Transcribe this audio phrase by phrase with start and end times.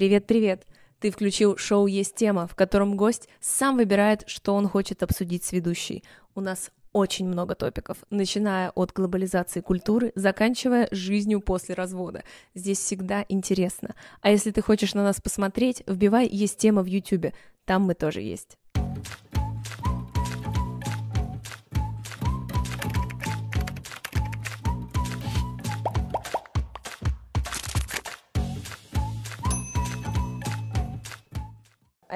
[0.00, 0.66] Привет-привет!
[0.98, 5.52] Ты включил шоу «Есть тема», в котором гость сам выбирает, что он хочет обсудить с
[5.52, 6.04] ведущей.
[6.34, 12.24] У нас очень много топиков, начиная от глобализации культуры, заканчивая жизнью после развода.
[12.54, 13.94] Здесь всегда интересно.
[14.22, 17.34] А если ты хочешь на нас посмотреть, вбивай «Есть тема» в YouTube,
[17.66, 18.56] там мы тоже есть.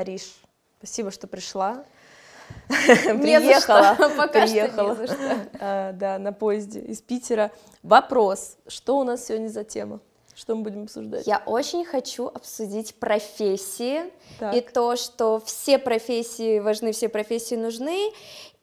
[0.04, 0.34] Ариш,
[0.76, 1.82] спасибо, что пришла.
[2.68, 5.48] Приехала, пока приехала, что не за что.
[5.60, 7.50] А, да, на поезде из Питера.
[7.82, 10.00] Вопрос, что у нас сегодня за тема?
[10.34, 11.26] Что мы будем обсуждать?
[11.26, 14.54] Я очень хочу обсудить профессии Так.
[14.54, 18.10] и то, что все профессии важны, все профессии нужны,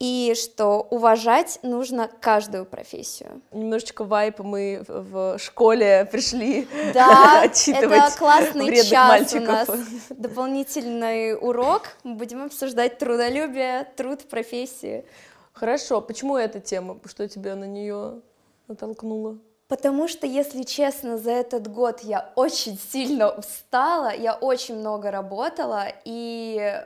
[0.01, 3.39] и что уважать нужно каждую профессию.
[3.51, 9.69] Немножечко вайп мы в школе пришли Да, отчитывать это классный час мальчиков.
[9.69, 11.89] у нас, дополнительный урок.
[12.03, 15.05] Мы будем обсуждать трудолюбие, труд профессии.
[15.53, 16.99] Хорошо, почему эта тема?
[17.05, 18.21] Что тебя на нее
[18.67, 19.37] натолкнуло?
[19.67, 25.85] Потому что, если честно, за этот год я очень сильно устала, я очень много работала
[26.05, 26.83] и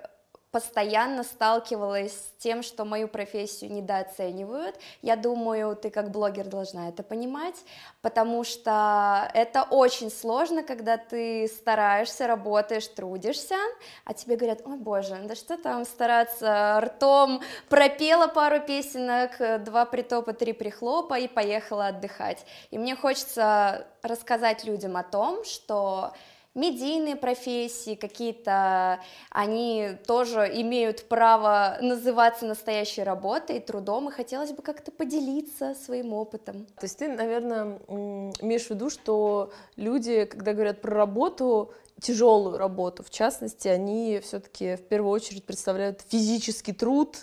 [0.55, 4.77] постоянно сталкивалась с тем, что мою профессию недооценивают.
[5.01, 7.55] Я думаю, ты как блогер должна это понимать,
[8.01, 13.57] потому что это очень сложно, когда ты стараешься, работаешь, трудишься,
[14.05, 19.31] а тебе говорят, ой, боже, да что там стараться, ртом пропела пару песенок,
[19.65, 22.45] два притопа, три прихлопа и поехала отдыхать.
[22.71, 26.13] И мне хочется рассказать людям о том, что
[26.55, 34.91] медийные профессии какие-то, они тоже имеют право называться настоящей работой, трудом, и хотелось бы как-то
[34.91, 36.65] поделиться своим опытом.
[36.79, 43.03] То есть ты, наверное, имеешь в виду, что люди, когда говорят про работу, тяжелую работу,
[43.03, 47.17] в частности, они все-таки в первую очередь представляют физический труд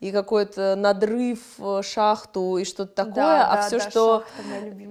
[0.00, 4.24] и какой-то надрыв, э, шахту и что-то такое, Да, а да, все, да, что.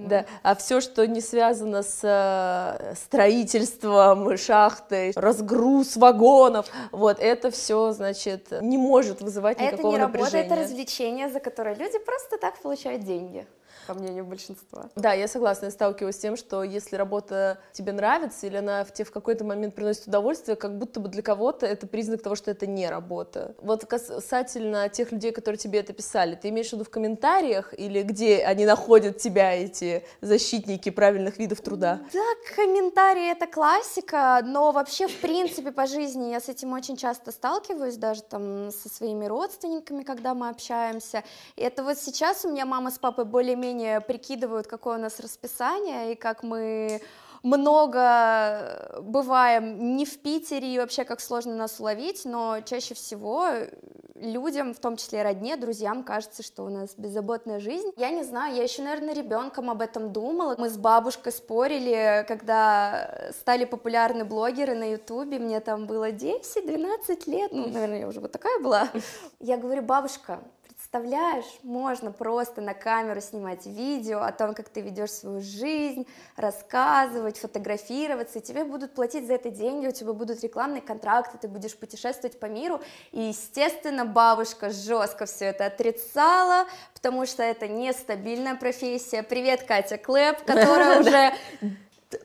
[0.08, 7.92] Да, а все, что не связано с э, строительством шахты, разгруз вагонов, вот это все,
[7.92, 10.46] значит, не может вызывать А это никакого не работа, напряжения.
[10.46, 13.46] это развлечение, за которое люди просто так получают деньги,
[13.86, 14.88] по мнению большинства.
[14.96, 18.92] Да, я согласна, я сталкиваюсь с тем, что если работа тебе нравится или она в
[18.92, 22.50] тебе в какой-то момент приносит удовольствие, как будто бы для кого-то это признак того, что
[22.50, 23.54] это не работа.
[23.58, 28.02] Вот касательно тех людей, которые тебе это писали, ты имеешь в виду в комментариях или
[28.02, 32.00] где они находят тебя, эти защитники правильных видов труда?
[32.12, 37.32] Да, комментарии это классика, но вообще, в принципе, по жизни я с этим очень часто
[37.32, 41.22] сталкиваюсь, даже там со своими родственниками, когда мы общаемся.
[41.56, 43.73] И это вот сейчас у меня мама с папой более-менее
[44.06, 47.00] прикидывают, какое у нас расписание, и как мы
[47.42, 53.46] много бываем не в Питере, и вообще как сложно нас уловить, но чаще всего
[54.14, 57.90] людям, в том числе родне, друзьям, кажется, что у нас беззаботная жизнь.
[57.96, 60.54] Я не знаю, я еще, наверное, ребенком об этом думала.
[60.56, 67.52] Мы с бабушкой спорили, когда стали популярны блогеры на Ютубе, мне там было 10-12 лет,
[67.52, 68.88] ну, наверное, я уже вот такая была.
[69.40, 70.40] Я говорю, бабушка,
[70.94, 76.06] Представляешь, можно просто на камеру снимать видео о том, как ты ведешь свою жизнь,
[76.36, 81.48] рассказывать, фотографироваться, и тебе будут платить за это деньги, у тебя будут рекламные контракты, ты
[81.48, 82.80] будешь путешествовать по миру.
[83.10, 89.24] И, естественно, бабушка жестко все это отрицала, потому что это нестабильная профессия.
[89.24, 91.34] Привет, Катя Клэп, которая уже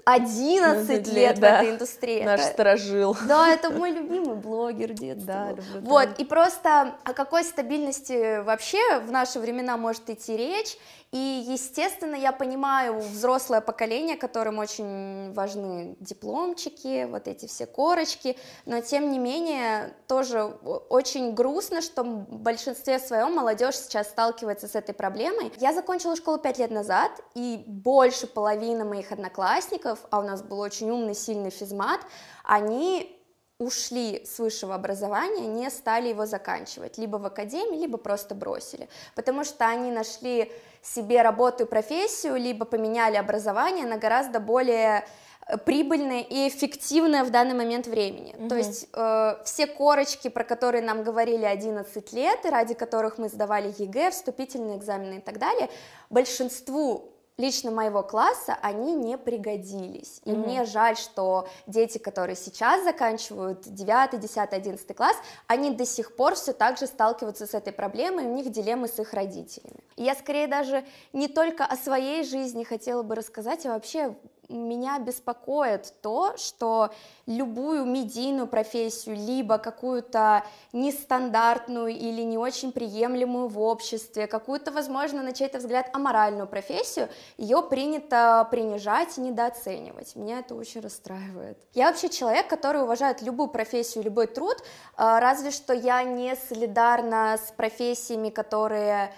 [0.05, 1.61] 11 лет в да.
[1.61, 2.23] этой индустрии.
[2.23, 3.17] Наш Это- сторожил.
[3.27, 5.25] да, это мой любимый блогер детства.
[5.25, 5.89] Да, люблю, да.
[5.89, 10.77] Вот, и просто о какой стабильности вообще в наши времена может идти речь,
[11.11, 18.81] и, естественно, я понимаю взрослое поколение, которым очень важны дипломчики, вот эти все корочки, но,
[18.81, 24.93] тем не менее, тоже очень грустно, что в большинстве своем молодежь сейчас сталкивается с этой
[24.93, 25.51] проблемой.
[25.57, 30.59] Я закончила школу пять лет назад, и больше половины моих одноклассников, а у нас был
[30.59, 32.01] очень умный, сильный физмат,
[32.43, 33.15] они
[33.59, 39.43] ушли с высшего образования, не стали его заканчивать, либо в академии, либо просто бросили, потому
[39.43, 40.49] что они нашли
[40.81, 45.05] себе работу и профессию, либо поменяли образование на гораздо более
[45.45, 48.33] э, прибыльное и эффективное в данный момент времени.
[48.47, 53.27] То есть э, все корочки, про которые нам говорили 11 лет, и ради которых мы
[53.27, 55.69] сдавали ЕГЭ, вступительные экзамены и так далее,
[56.09, 60.21] большинству лично моего класса они не пригодились.
[60.25, 65.15] И мне жаль, что дети, которые сейчас заканчивают 9, 10, 11 класс,
[65.47, 68.99] они до сих пор все так же сталкиваются с этой проблемой, у них дилеммы с
[68.99, 69.79] их родителями.
[69.95, 74.15] И я скорее даже не только о своей жизни хотела бы рассказать, а вообще
[74.49, 76.91] меня беспокоит то, что
[77.25, 80.43] любую медийную профессию, либо какую-то
[80.73, 87.61] нестандартную или не очень приемлемую в обществе, какую-то, возможно, на чей-то взгляд аморальную профессию, ее
[87.61, 90.15] принято принижать и недооценивать.
[90.15, 91.57] Меня это очень расстраивает.
[91.73, 94.57] Я вообще человек, который уважает любую профессию, любой труд,
[94.95, 99.13] а, разве что я не солидарна с профессиями, которые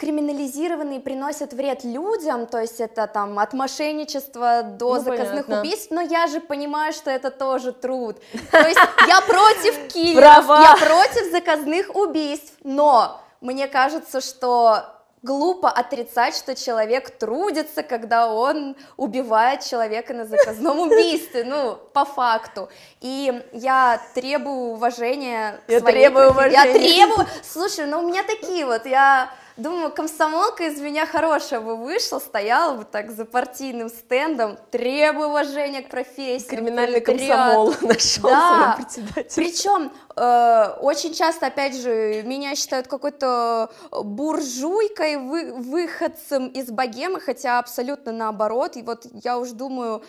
[0.00, 5.60] криминализированы и приносят вред людям, то есть это там от мошенничества до ну, заказных понятно.
[5.60, 8.16] убийств, но я же понимаю, что это тоже труд.
[8.50, 14.84] То есть я против киллеров, я против заказных убийств, но мне кажется, что
[15.22, 22.70] глупо отрицать, что человек трудится, когда он убивает человека на заказном убийстве, ну, по факту.
[23.02, 25.60] И я требую уважения.
[25.68, 26.04] Я своей...
[26.04, 26.64] требую уважения.
[26.64, 27.26] Я требую...
[27.42, 29.30] Слушай, ну у меня такие вот, я
[29.60, 35.82] Думаю, комсомолка из меня хорошая бы вышла, стояла бы так за партийным стендом, требую уважения
[35.82, 36.46] к профессии.
[36.46, 38.76] Криминальный комсомол нашел да.
[38.78, 39.30] председатель.
[39.34, 47.58] Причем э, очень часто, опять же, меня считают какой-то буржуйкой, вы, выходцем из богемы, хотя
[47.58, 48.76] абсолютно наоборот.
[48.76, 50.02] И вот я уж думаю,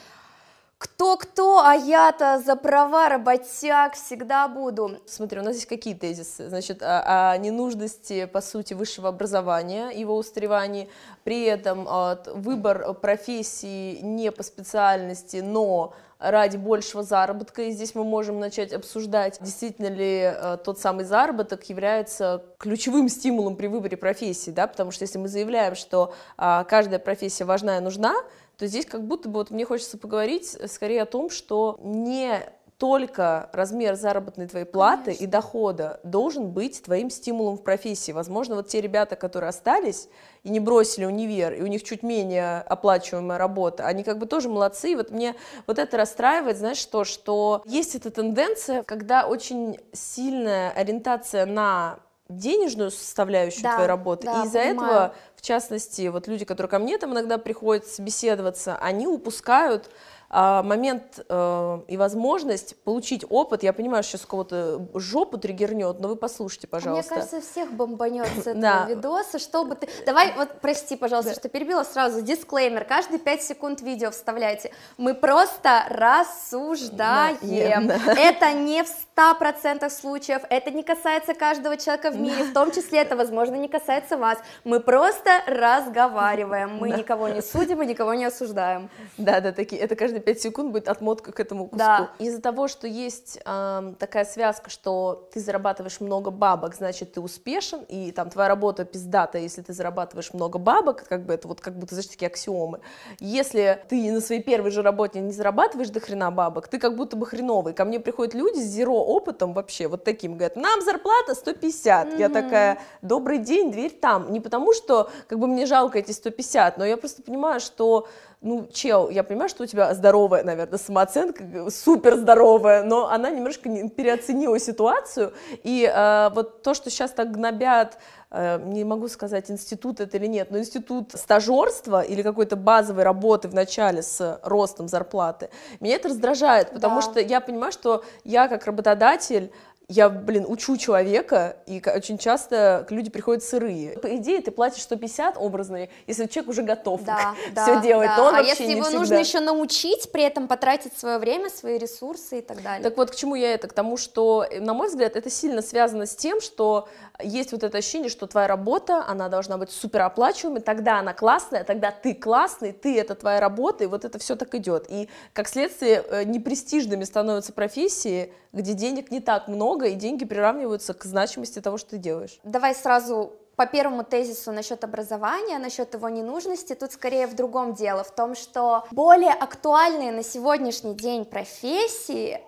[0.82, 4.98] кто-кто, а я-то за права работяг всегда буду.
[5.06, 6.50] Смотри, у нас здесь какие тезисы?
[6.50, 10.90] Значит, о, о ненужности, по сути, высшего образования, его устаревании,
[11.24, 11.88] при этом
[12.34, 19.40] выбор профессии не по специальности, но ради большего заработка, и здесь мы можем начать обсуждать,
[19.42, 25.04] действительно ли э, тот самый заработок является ключевым стимулом при выборе профессии, да, потому что
[25.04, 28.14] если мы заявляем, что э, каждая профессия важна и нужна,
[28.62, 32.48] то здесь как будто бы вот мне хочется поговорить скорее о том, что не
[32.78, 35.24] только размер заработной твоей платы Конечно.
[35.24, 38.12] и дохода должен быть твоим стимулом в профессии.
[38.12, 40.10] Возможно, вот те ребята, которые остались
[40.44, 44.48] и не бросили универ, и у них чуть менее оплачиваемая работа, они как бы тоже
[44.48, 44.92] молодцы.
[44.92, 45.34] И вот мне
[45.66, 51.98] вот это расстраивает, знаешь что, что есть эта тенденция, когда очень сильная ориентация на
[52.38, 56.80] денежную составляющую да, твоей работы, да, и из-за этого, в частности, вот люди, которые ко
[56.80, 59.90] мне там иногда приходят собеседоваться, они упускают
[60.32, 63.64] момент э, и возможность получить опыт.
[63.64, 67.14] Я понимаю, что сейчас кого-то жопу триггернет, но вы послушайте, пожалуйста.
[67.14, 68.86] А мне кажется, всех бомбанет с этого да.
[68.88, 69.90] видоса, чтобы ты...
[70.06, 71.40] Давай, вот, прости, пожалуйста, да.
[71.40, 72.22] что перебила сразу.
[72.22, 72.86] Дисклеймер.
[72.86, 74.72] Каждые 5 секунд видео вставляйте.
[74.98, 77.88] Мы просто рассуждаем.
[77.88, 78.88] Да, это не в
[79.18, 83.68] 100% случаев, это не касается каждого человека в мире, в том числе это, возможно, не
[83.68, 84.40] касается вас.
[84.64, 86.78] Мы просто разговариваем.
[86.78, 88.90] Мы никого не судим и никого не осуждаем.
[89.18, 89.82] Да, да, такие.
[89.82, 91.78] Это каждый 5 секунд будет отмотка к этому куску.
[91.78, 92.12] Да.
[92.20, 97.82] Из-за того, что есть э, такая связка, что ты зарабатываешь много бабок, значит, ты успешен,
[97.88, 101.78] и там твоя работа пиздата, если ты зарабатываешь много бабок, как бы это вот как
[101.78, 102.80] будто, знаешь, такие аксиомы.
[103.20, 107.16] Если ты на своей первой же работе не зарабатываешь до хрена бабок, ты как будто
[107.18, 107.74] бы хреновый.
[107.74, 112.08] Ко мне приходят люди с зеро опытом вообще, вот таким, говорят, нам зарплата 150.
[112.08, 112.20] Mm-hmm.
[112.20, 114.32] Я такая, добрый день, дверь там.
[114.32, 118.08] Не потому, что как бы мне жалко эти 150, но я просто понимаю, что
[118.42, 123.70] ну, чел, я понимаю, что у тебя здоровая, наверное, самооценка, супер здоровая, но она немножко
[123.90, 125.34] переоценила ситуацию,
[125.64, 128.00] и э, вот то, что сейчас так гнобят,
[128.32, 133.48] э, не могу сказать, институт это или нет, но институт стажерства или какой-то базовой работы
[133.48, 137.02] в начале с ростом зарплаты, меня это раздражает, потому да.
[137.04, 139.52] что я понимаю, что я как работодатель
[139.92, 144.00] я, блин, учу человека, и очень часто люди приходят сырые.
[144.00, 148.16] По идее, ты платишь 150 образные, если человек уже готов да, да, все делать, да.
[148.16, 149.00] то он а вообще если его всегда.
[149.00, 152.82] нужно еще научить, при этом потратить свое время, свои ресурсы и так далее.
[152.82, 153.68] Так вот, к чему я это?
[153.68, 156.88] К тому, что, на мой взгляд, это сильно связано с тем, что
[157.22, 161.92] есть вот это ощущение, что твоя работа, она должна быть супероплачиваемой, тогда она классная, тогда
[161.92, 164.86] ты классный, ты это твоя работа, и вот это все так идет.
[164.90, 170.94] И, как следствие, э, непрестижными становятся профессии, где денег не так много, и деньги приравниваются
[170.94, 172.40] к значимости того, что ты делаешь.
[172.44, 178.04] Давай сразу по первому тезису насчет образования, насчет его ненужности, тут скорее в другом дело,
[178.04, 182.42] в том, что более актуальные на сегодняшний день профессии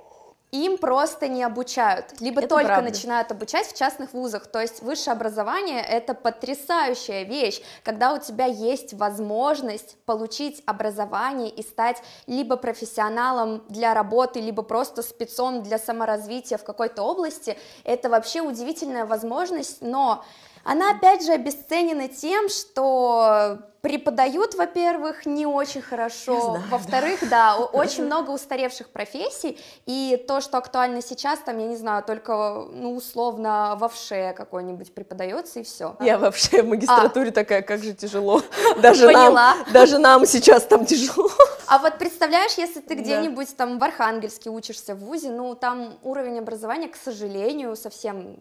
[0.53, 2.89] им просто не обучают, либо это только правда.
[2.89, 4.45] начинают обучать в частных вузах.
[4.45, 11.63] То есть высшее образование это потрясающая вещь, когда у тебя есть возможность получить образование и
[11.63, 17.57] стать либо профессионалом для работы, либо просто спецом для саморазвития в какой-то области.
[17.83, 20.24] Это вообще удивительная возможность, но
[20.63, 27.58] Она опять же обесценена тем, что преподают, во-первых, не очень хорошо, во-вторых, да.
[27.58, 32.65] да, очень много устаревших профессий, и то, что актуально сейчас, там, я не знаю, только,
[32.72, 35.98] ну, условно, вовше какой-нибудь преподается, и все.
[36.00, 37.34] Я вообще в магистратуре а.
[37.34, 38.41] такая, как же тяжело,
[38.82, 39.32] даже Поняла.
[39.32, 41.29] нам, даже нам сейчас там тяжело.
[41.67, 43.65] А вот представляешь, если ты где-нибудь да.
[43.65, 48.38] там в Архангельске учишься в ВУЗе, ну, там уровень образования, к сожалению, совсем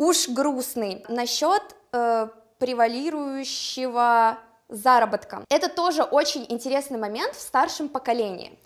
[0.00, 1.04] уж грустный.
[1.08, 2.28] Насчет э,
[2.58, 4.38] превалирующего
[4.68, 5.44] заработка.
[5.50, 8.58] Это тоже очень интересный момент в старшем поколении.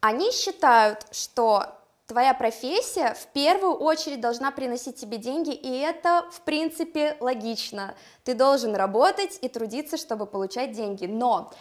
[0.00, 1.66] Они считают, что
[2.06, 7.96] твоя профессия в первую очередь должна приносить тебе деньги, и это, в принципе, логично.
[8.22, 11.06] Ты должен работать и трудиться, чтобы получать деньги.
[11.06, 11.52] Но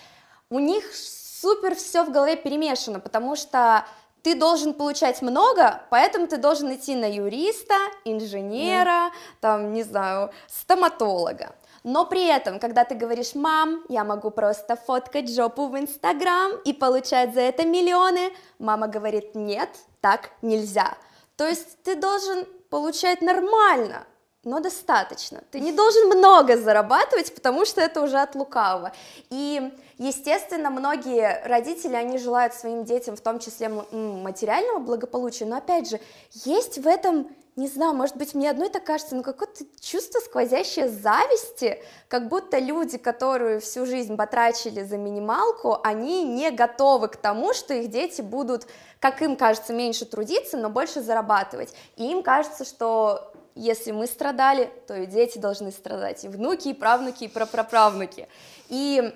[0.52, 3.86] у них супер все в голове перемешано, потому что
[4.26, 9.12] ты должен получать много, поэтому ты должен идти на юриста, инженера, mm.
[9.40, 11.56] там, не знаю, стоматолога.
[11.84, 16.74] Но при этом, когда ты говоришь, мам, я могу просто фоткать жопу в Инстаграм и
[16.74, 19.70] получать за это миллионы, мама говорит, нет,
[20.02, 20.98] так нельзя.
[21.38, 24.08] То есть ты должен получать нормально,
[24.46, 25.44] но достаточно.
[25.52, 28.94] Ты не должен много зарабатывать, потому что это уже от лукавого.
[29.30, 35.90] И, естественно, многие родители, они желают своим детям, в том числе материального благополучия, но, опять
[35.90, 36.00] же,
[36.46, 40.90] есть в этом не знаю, может быть, мне одной так кажется, но какое-то чувство сквозящее
[40.90, 47.54] зависти, как будто люди, которые всю жизнь потрачили за минималку, они не готовы к тому,
[47.54, 48.68] что их дети будут,
[49.00, 51.74] как им кажется, меньше трудиться, но больше зарабатывать.
[51.96, 56.74] И им кажется, что если мы страдали, то и дети должны страдать, и внуки, и
[56.74, 58.28] правнуки, и прапраправнуки.
[58.70, 59.14] И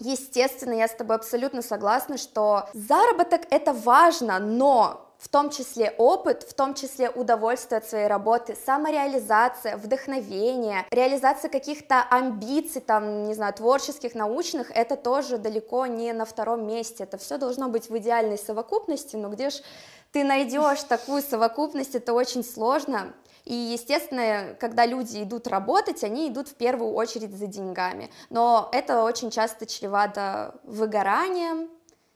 [0.00, 6.44] Естественно, я с тобой абсолютно согласна, что заработок это важно, но в том числе опыт,
[6.44, 13.52] в том числе удовольствие от своей работы, самореализация, вдохновение, реализация каких-то амбиций, там, не знаю,
[13.54, 18.38] творческих, научных, это тоже далеко не на втором месте, это все должно быть в идеальной
[18.38, 19.58] совокупности, но где же
[20.12, 23.12] ты найдешь такую совокупность, это очень сложно,
[23.48, 28.10] и, естественно, когда люди идут работать, они идут в первую очередь за деньгами.
[28.28, 31.70] Но это очень часто чревато выгоранием,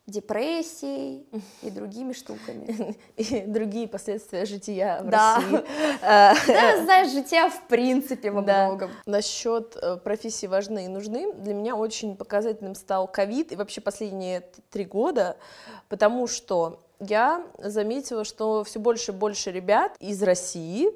[0.06, 1.26] депрессией
[1.62, 2.96] и другими штуками.
[3.16, 5.36] И другие последствия жития в да.
[5.36, 5.64] России.
[6.02, 8.66] Да, знаешь, жития в принципе во да.
[8.66, 8.90] многом.
[9.06, 14.42] Насчет э, профессии важны и нужны, для меня очень показательным стал ковид и вообще последние
[14.70, 15.38] три года,
[15.88, 20.92] потому что я заметила, что все больше и больше ребят из России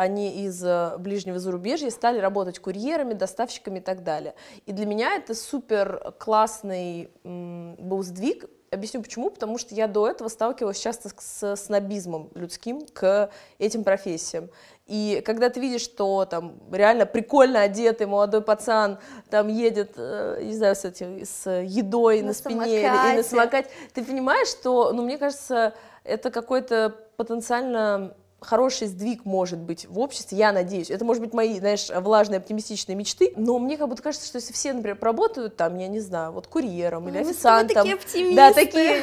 [0.00, 4.34] они из э, ближнего зарубежья стали работать курьерами, доставщиками и так далее.
[4.64, 9.30] И для меня это супер классный был сдвиг, Объясню почему.
[9.30, 14.48] Потому что я до этого сталкивалась часто с снобизмом людским к этим профессиям.
[14.86, 20.54] И когда ты видишь, что там реально прикольно одетый молодой пацан там едет, э, не
[20.54, 25.02] знаю, с, этим, с едой на, на спине или, на самокате, ты понимаешь, что, ну,
[25.02, 30.90] мне кажется, это какой-то потенциально хороший сдвиг может быть в обществе, я надеюсь.
[30.90, 34.52] Это может быть мои, знаешь, влажные оптимистичные мечты, но мне как будто кажется, что если
[34.52, 37.76] все, например, работают там, я не знаю, вот курьером или официантом.
[37.76, 38.36] такие оптимисты.
[38.36, 39.02] Да, такие,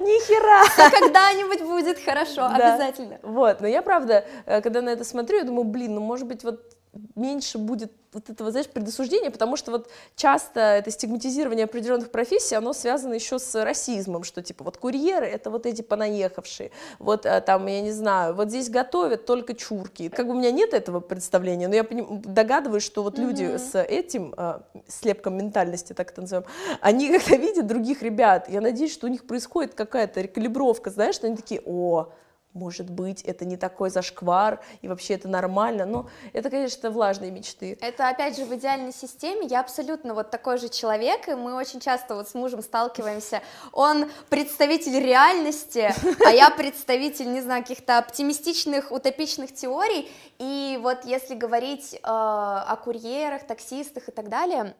[0.00, 0.90] ни хера.
[0.90, 3.18] Когда-нибудь будет хорошо, обязательно.
[3.22, 6.44] Вот, но я правда, э, когда на это смотрю, я думаю, блин, ну может быть
[6.44, 6.60] вот
[7.14, 12.72] меньше будет вот этого, знаешь, предосуждения, потому что вот часто это стигматизирование определенных профессий, оно
[12.72, 17.66] связано еще с расизмом, что типа вот курьеры это вот эти понаехавшие, вот э, там,
[17.66, 20.08] я не знаю, вот здесь готовят только чурки.
[20.08, 23.58] Как бы у меня нет этого представления, но я догадываюсь, что вот люди mm-hmm.
[23.58, 26.46] с этим, э, слепком ментальности, так это называем,
[26.80, 31.26] они когда видят других ребят, я надеюсь, что у них происходит какая-то рекалибровка, знаешь, что
[31.26, 32.10] они такие, о,
[32.54, 37.76] может быть, это не такой зашквар, и вообще это нормально, но это, конечно, влажные мечты.
[37.80, 41.80] Это, опять же, в идеальной системе, я абсолютно вот такой же человек, и мы очень
[41.80, 43.42] часто вот с мужем сталкиваемся,
[43.72, 45.92] он представитель реальности,
[46.24, 50.08] а я представитель, не знаю, каких-то оптимистичных, утопичных теорий,
[50.38, 54.74] и вот если говорить э, о курьерах, таксистах и так далее,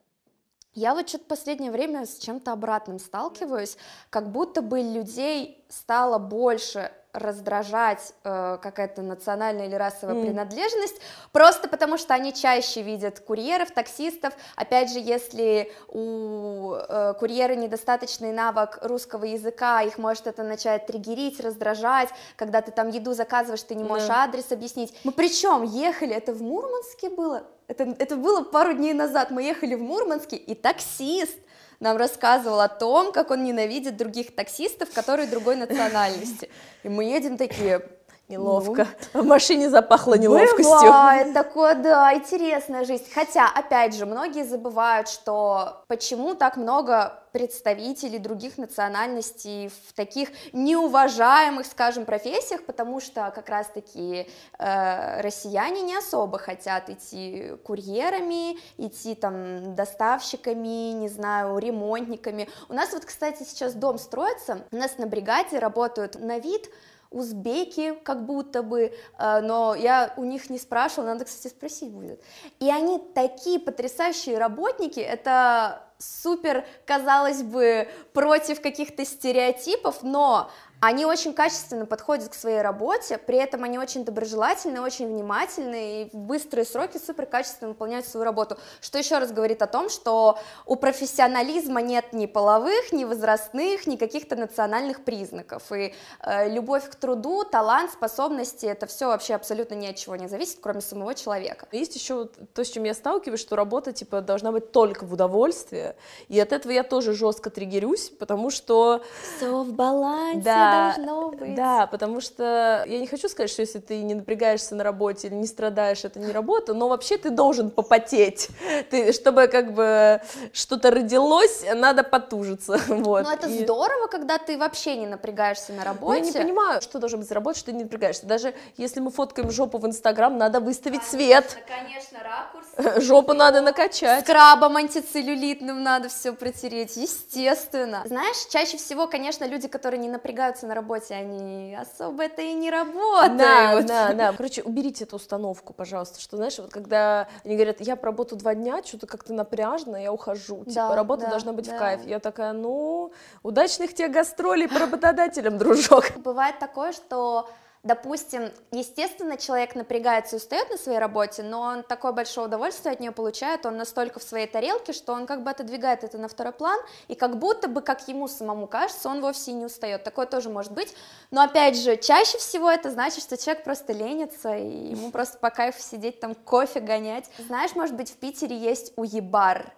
[0.74, 3.76] я вот что-то последнее время с чем-то обратным сталкиваюсь,
[4.10, 10.26] как будто бы людей стало больше раздражать э, какая-то национальная или расовая mm.
[10.26, 11.00] принадлежность,
[11.32, 14.34] просто потому что они чаще видят курьеров, таксистов.
[14.56, 21.40] Опять же, если у э, курьера недостаточный навык русского языка, их может это начать триггерить,
[21.40, 24.24] раздражать, когда ты там еду заказываешь, ты не можешь yeah.
[24.24, 24.98] адрес объяснить.
[25.04, 27.44] Мы причем ехали, это в Мурманске было?
[27.68, 31.38] Это, это было пару дней назад, мы ехали в Мурманске, и таксист
[31.84, 36.48] нам рассказывал о том, как он ненавидит других таксистов, которые другой национальности.
[36.82, 37.82] И мы едем такие,
[38.28, 38.86] Неловко.
[39.12, 40.64] Ну, в машине запахло неловкостью.
[40.64, 43.04] Бывает такое, да, интересная жизнь.
[43.14, 51.66] Хотя, опять же, многие забывают, что почему так много представителей других национальностей в таких неуважаемых,
[51.66, 54.28] скажем, профессиях, потому что как раз-таки
[54.58, 62.48] э, россияне не особо хотят идти курьерами, идти там доставщиками, не знаю, ремонтниками.
[62.68, 66.70] У нас вот, кстати, сейчас дом строится, у нас на бригаде работают на вид
[67.14, 72.22] узбеки, как будто бы, э, но я у них не спрашивала, надо, кстати, спросить будет.
[72.60, 80.50] И они такие потрясающие работники, это супер, казалось бы, против каких-то стереотипов, но
[80.80, 86.10] они очень качественно подходят к своей работе, при этом они очень доброжелательны, очень внимательны и
[86.12, 90.38] в быстрые сроки супер качественно выполняют свою работу, что еще раз говорит о том, что
[90.66, 96.96] у профессионализма нет ни половых, ни возрастных, ни каких-то национальных признаков, и э, любовь к
[96.96, 101.66] труду, талант, способности, это все вообще абсолютно ни от чего не зависит, кроме самого человека.
[101.72, 105.96] Есть еще то, с чем я сталкиваюсь, что работа, типа, должна быть только в удовольствие,
[106.28, 109.02] и от этого я тоже жестко триггерюсь, потому что...
[109.36, 111.54] Все в балансе, да, должно быть.
[111.54, 115.34] Да, потому что я не хочу сказать, что если ты не напрягаешься на работе или
[115.34, 118.48] не страдаешь, это не работа, но вообще ты должен попотеть.
[118.90, 120.20] Ты, чтобы как бы
[120.52, 122.80] что-то родилось, надо потужиться.
[123.04, 123.24] Вот.
[123.24, 123.64] Ну это И...
[123.64, 126.20] здорово, когда ты вообще не напрягаешься на работе.
[126.20, 128.26] Ну, я не понимаю, что должен быть за работа, что ты не напрягаешься.
[128.26, 131.58] Даже если мы фоткаем жопу в Инстаграм, надо выставить конечно, свет.
[131.66, 133.02] Конечно, ракурс.
[133.04, 134.24] Жопу надо накачать.
[134.24, 138.02] Скрабом антицеллюлитным надо все протереть, естественно.
[138.06, 142.52] Знаешь, чаще всего, конечно, люди, которые не напрягаются находятся на работе, они особо это и
[142.54, 143.36] не работают.
[143.36, 144.32] Да, да, да.
[144.32, 148.82] Короче, уберите эту установку, пожалуйста, что, знаешь, вот когда они говорят, я поработаю два дня,
[148.84, 150.64] что-то как-то напряжно, я ухожу.
[150.64, 151.76] Типа, да, работа да, должна быть да.
[151.76, 152.06] в кайф.
[152.06, 156.12] Я такая, ну, удачных тебе гастролей по работодателям, дружок.
[156.16, 157.48] Бывает такое, что
[157.84, 163.00] Допустим, естественно, человек напрягается и устает на своей работе, но он такое большое удовольствие от
[163.00, 166.54] нее получает, он настолько в своей тарелке, что он как бы отодвигает это на второй
[166.54, 170.02] план, и как будто бы, как ему самому кажется, он вовсе не устает.
[170.02, 170.94] Такое тоже может быть.
[171.30, 175.50] Но опять же, чаще всего это значит, что человек просто ленится, и ему просто по
[175.50, 177.30] кайфу сидеть там кофе гонять.
[177.36, 179.74] Знаешь, может быть, в Питере есть уебар,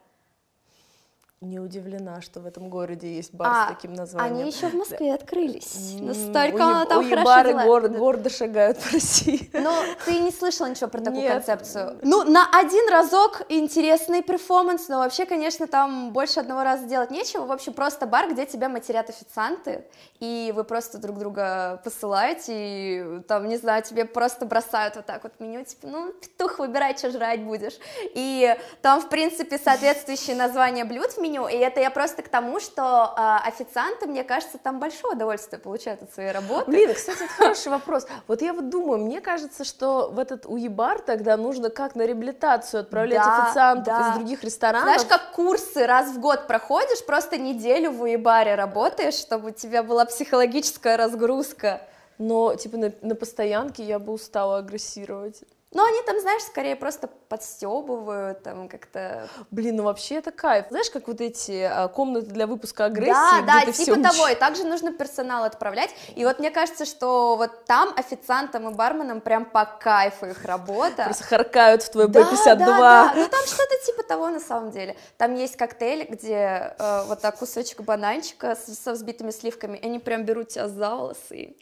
[1.42, 4.40] не удивлена, что в этом городе есть бар а, с таким названием.
[4.40, 5.94] Они еще в Москве открылись.
[6.00, 9.50] Настолько она там хорошо бары город, гордо шагают по России.
[9.52, 9.70] Ну,
[10.06, 11.32] ты не слышала ничего про такую Нет.
[11.32, 11.98] концепцию?
[12.02, 17.44] Ну, на один разок интересный перформанс, но вообще, конечно, там больше одного раза делать нечего.
[17.44, 19.84] В общем, просто бар, где тебя матерят официанты,
[20.20, 25.22] и вы просто друг друга посылаете, и там, не знаю, тебе просто бросают вот так
[25.22, 27.74] вот меню, типа, ну, петух, выбирай, что жрать будешь.
[28.14, 32.60] И там, в принципе, соответствующие названия блюд в меню, и это я просто к тому,
[32.60, 36.70] что э, официанты, мне кажется, там большое удовольствие получают от своей работы.
[36.70, 38.06] Блин, кстати, это хороший вопрос.
[38.26, 42.80] Вот я вот думаю, мне кажется, что в этот уебар тогда нужно как на реабилитацию
[42.80, 44.10] отправлять да, официантов да.
[44.10, 44.84] из других ресторанов.
[44.84, 49.82] Знаешь, как курсы раз в год проходишь, просто неделю в уебаре работаешь, чтобы у тебя
[49.82, 51.82] была психологическая разгрузка.
[52.18, 55.42] Но, типа, на, на постоянке я бы устала агрессировать.
[55.76, 59.28] Но они там, знаешь, скорее просто подстебывают, там как-то...
[59.50, 60.64] Блин, ну вообще это кайф.
[60.70, 64.64] Знаешь, как вот эти а, комнаты для выпуска агрессии, Да, да, типа того, и также
[64.64, 65.90] нужно персонал отправлять.
[66.14, 71.04] И вот мне кажется, что вот там официантам и барменам прям по кайфу их работа.
[71.04, 72.44] Просто харкают в твой Б-52.
[72.44, 74.96] Да, да, да, ну там что-то типа того на самом деле.
[75.18, 80.24] Там есть коктейль, где э, вот так кусочек бананчика с, со взбитыми сливками, они прям
[80.24, 81.56] берут тебя за волосы и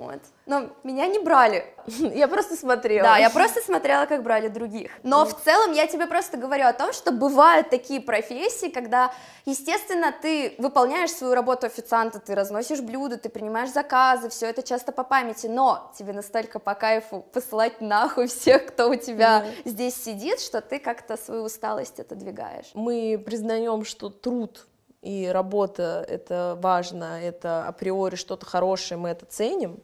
[0.00, 0.20] вот.
[0.46, 1.62] Но меня не брали.
[2.14, 3.02] Я просто смотрела.
[3.02, 4.90] Да, я просто смотрела, как брали других.
[5.02, 9.12] Но в целом я тебе просто говорю о том, что бывают такие профессии, когда,
[9.44, 14.90] естественно, ты выполняешь свою работу официанта, ты разносишь блюда, ты принимаешь заказы, все это часто
[14.90, 20.40] по памяти, но тебе настолько по кайфу посылать нахуй всех, кто у тебя здесь сидит,
[20.40, 22.70] что ты как-то свою усталость отодвигаешь.
[22.72, 24.66] Мы признаем, что труд
[25.02, 29.80] и работа— это важно, это априори что-то хорошее, мы это ценим,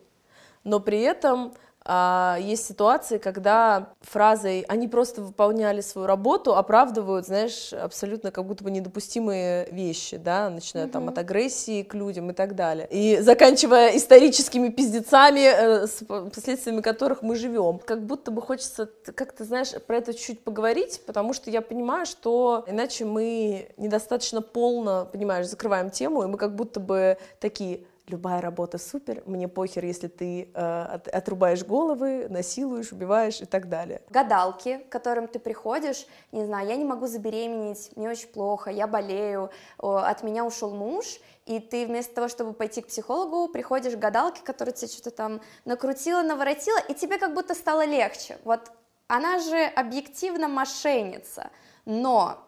[0.67, 1.55] но при этом
[1.89, 8.65] а, есть ситуации, когда фразой «они просто выполняли свою работу» оправдывают, знаешь, абсолютно как будто
[8.65, 10.91] бы недопустимые вещи, да, начиная mm-hmm.
[10.91, 12.89] там от агрессии к людям и так далее.
[12.91, 17.79] И заканчивая историческими пиздецами, э, с последствиями которых мы живем.
[17.79, 22.65] Как будто бы хочется как-то, знаешь, про это чуть-чуть поговорить, потому что я понимаю, что
[22.67, 28.79] иначе мы недостаточно полно, понимаешь, закрываем тему, и мы как будто бы такие любая работа
[28.79, 34.03] супер, мне похер, если ты э, от, отрубаешь головы, насилуешь, убиваешь и так далее.
[34.11, 38.87] Гадалки, к которым ты приходишь, не знаю, я не могу забеременеть, мне очень плохо, я
[38.87, 43.99] болею, от меня ушел муж, и ты вместо того, чтобы пойти к психологу, приходишь к
[43.99, 48.39] гадалке, которая тебе что-то там накрутила, наворотила, и тебе как будто стало легче.
[48.45, 48.71] Вот
[49.09, 51.51] она же объективно мошенница,
[51.85, 52.39] но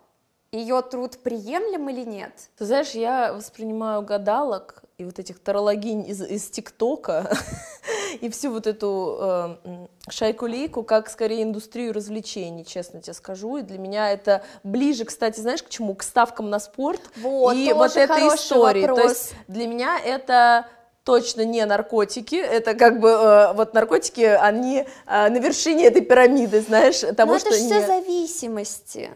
[0.50, 2.32] ее труд приемлем или нет?
[2.56, 7.30] Ты знаешь, я воспринимаю гадалок и вот этих тарологинь из, из ТикТока
[8.20, 9.16] и всю вот эту
[9.64, 13.58] э, шайку-лейку как скорее индустрию развлечений, честно тебе скажу.
[13.58, 15.94] И для меня это ближе, кстати, знаешь, к чему?
[15.94, 18.80] К ставкам на спорт вот, и вот этой истории.
[18.80, 19.00] Вопрос.
[19.00, 20.66] То есть для меня это
[21.04, 26.60] точно не наркотики, это как бы э, вот наркотики, они э, на вершине этой пирамиды,
[26.60, 29.10] знаешь, того, Но что это же все зависимости.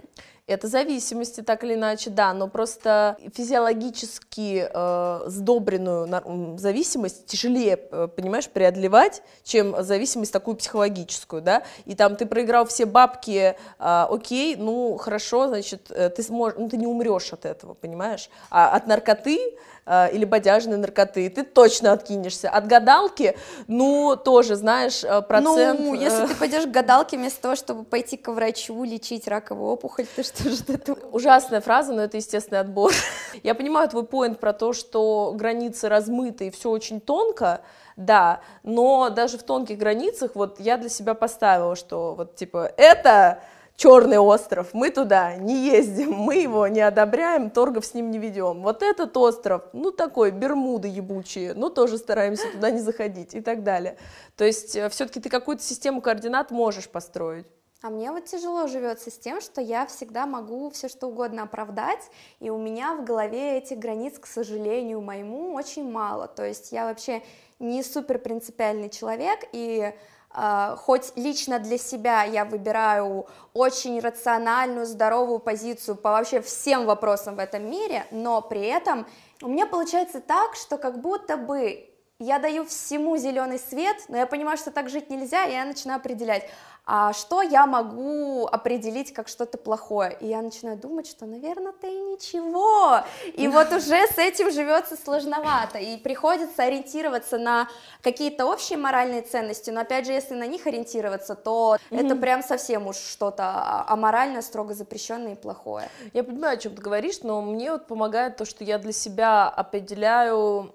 [0.48, 8.48] Это зависимости, так или иначе, да, но просто физиологически э, сдобренную зависимость тяжелее, э, понимаешь,
[8.48, 14.96] преодолевать, чем зависимость такую психологическую, да, и там ты проиграл все бабки, э, окей, ну,
[14.96, 19.38] хорошо, значит, э, ты сможешь, ну, ты не умрешь от этого, понимаешь, а от наркоты
[19.85, 22.48] Э, или бодяжные наркоты, ты точно откинешься.
[22.48, 25.81] От гадалки, ну, тоже, знаешь, э, процент...
[25.81, 30.07] Ну, если ты пойдешь к гадалке вместо того, чтобы пойти к врачу лечить раковую опухоль,
[30.14, 30.94] ты что же это?
[31.12, 32.92] Ужасная фраза, но это естественный отбор.
[33.42, 37.62] Я понимаю твой поинт про то, что границы размыты и все очень тонко,
[37.96, 43.42] да, но даже в тонких границах вот я для себя поставила, что вот типа это
[43.76, 48.62] Черный остров, мы туда не ездим, мы его не одобряем, торгов с ним не ведем.
[48.62, 53.64] Вот этот остров, ну такой, Бермуды ебучие, ну тоже стараемся туда не заходить и так
[53.64, 53.96] далее.
[54.36, 57.46] То есть э, все-таки ты какую-то систему координат можешь построить.
[57.82, 62.10] А мне вот тяжело живется с тем, что я всегда могу все что угодно оправдать,
[62.38, 66.28] и у меня в голове этих границ, к сожалению, моему очень мало.
[66.28, 67.24] То есть я вообще
[67.58, 69.92] не супер принципиальный человек, и
[70.34, 77.36] Uh, хоть лично для себя я выбираю очень рациональную, здоровую позицию по вообще всем вопросам
[77.36, 79.06] в этом мире, но при этом
[79.42, 81.86] у меня получается так, что как будто бы
[82.18, 85.98] я даю всему зеленый свет, но я понимаю, что так жить нельзя, и я начинаю
[85.98, 86.48] определять,
[86.84, 90.16] а что я могу определить как что-то плохое?
[90.20, 93.00] И я начинаю думать, что, наверное, ты ничего.
[93.34, 97.68] И вот уже с этим живется сложновато, и приходится ориентироваться на
[98.00, 102.04] какие-то общие моральные ценности, но опять же, если на них ориентироваться, то mm-hmm.
[102.04, 105.88] это прям совсем уж что-то аморальное, строго запрещенное и плохое.
[106.12, 109.48] Я понимаю, о чем ты говоришь, но мне вот помогает то, что я для себя
[109.48, 110.72] определяю,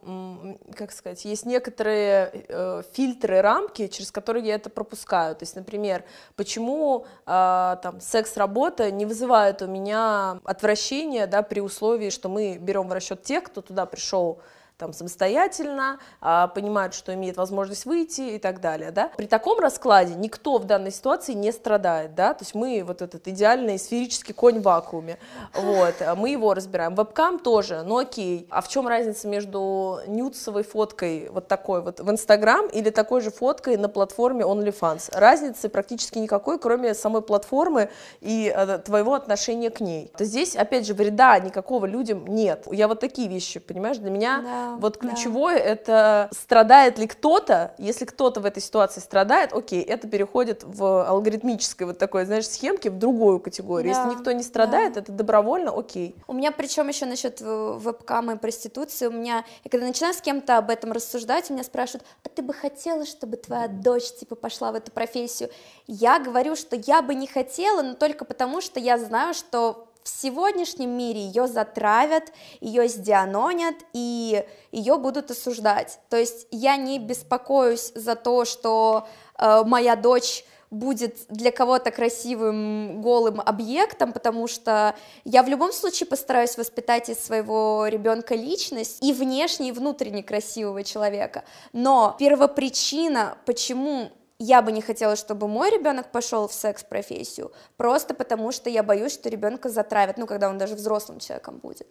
[0.74, 5.36] как сказать, есть некоторые э, фильтры, рамки, через которые я это пропускаю.
[5.36, 6.04] То есть, например, например,
[6.36, 12.88] почему э, там секс-работа не вызывает у меня отвращения, да, при условии, что мы берем
[12.88, 14.40] в расчет тех, кто туда пришел
[14.78, 19.10] там самостоятельно, а, понимают, что имеет возможность выйти и так далее, да.
[19.18, 23.28] При таком раскладе никто в данной ситуации не страдает, да, то есть мы вот этот
[23.28, 25.18] идеальный сферический конь в вакууме,
[25.54, 26.94] вот, а мы его разбираем.
[26.94, 32.10] Вебкам тоже, ну окей, а в чем разница между нюцевой фоткой вот такой вот в
[32.12, 35.18] Инстаграм или такой же фоткой на платформе OnlyFans?
[35.18, 37.90] Разницы практически никакой, кроме самой платформы
[38.22, 40.12] и э, твоего отношения к ней.
[40.16, 42.68] То здесь, опять же, вреда никакого людям нет.
[42.72, 45.64] Я вот такие вещи, понимаешь, для меня да вот ключевое да.
[45.64, 51.88] это страдает ли кто-то, если кто-то в этой ситуации страдает, окей, это переходит в алгоритмической
[51.88, 53.94] вот такой, знаешь, схемки в другую категорию.
[53.94, 54.04] Да.
[54.04, 55.02] Если никто не страдает, да.
[55.02, 56.16] это добровольно, окей.
[56.28, 60.58] У меня причем еще насчет вебкама и проституции, у меня, я когда начинаю с кем-то
[60.58, 64.72] об этом рассуждать, у меня спрашивают, а ты бы хотела, чтобы твоя дочь типа пошла
[64.72, 65.50] в эту профессию?
[65.88, 70.22] Я говорю, что я бы не хотела, но только потому, что я знаю, что в
[70.22, 76.00] сегодняшнем мире ее затравят, ее сдианонят и ее будут осуждать.
[76.10, 79.06] То есть я не беспокоюсь за то, что
[79.38, 86.08] э, моя дочь будет для кого-то красивым голым объектом, потому что я в любом случае
[86.08, 91.44] постараюсь воспитать из своего ребенка личность и внешне, и внутренне красивого человека.
[91.74, 98.52] Но первопричина, почему я бы не хотела, чтобы мой ребенок пошел в секс-профессию, просто потому
[98.52, 101.88] что я боюсь, что ребенка затравят, ну, когда он даже взрослым человеком будет.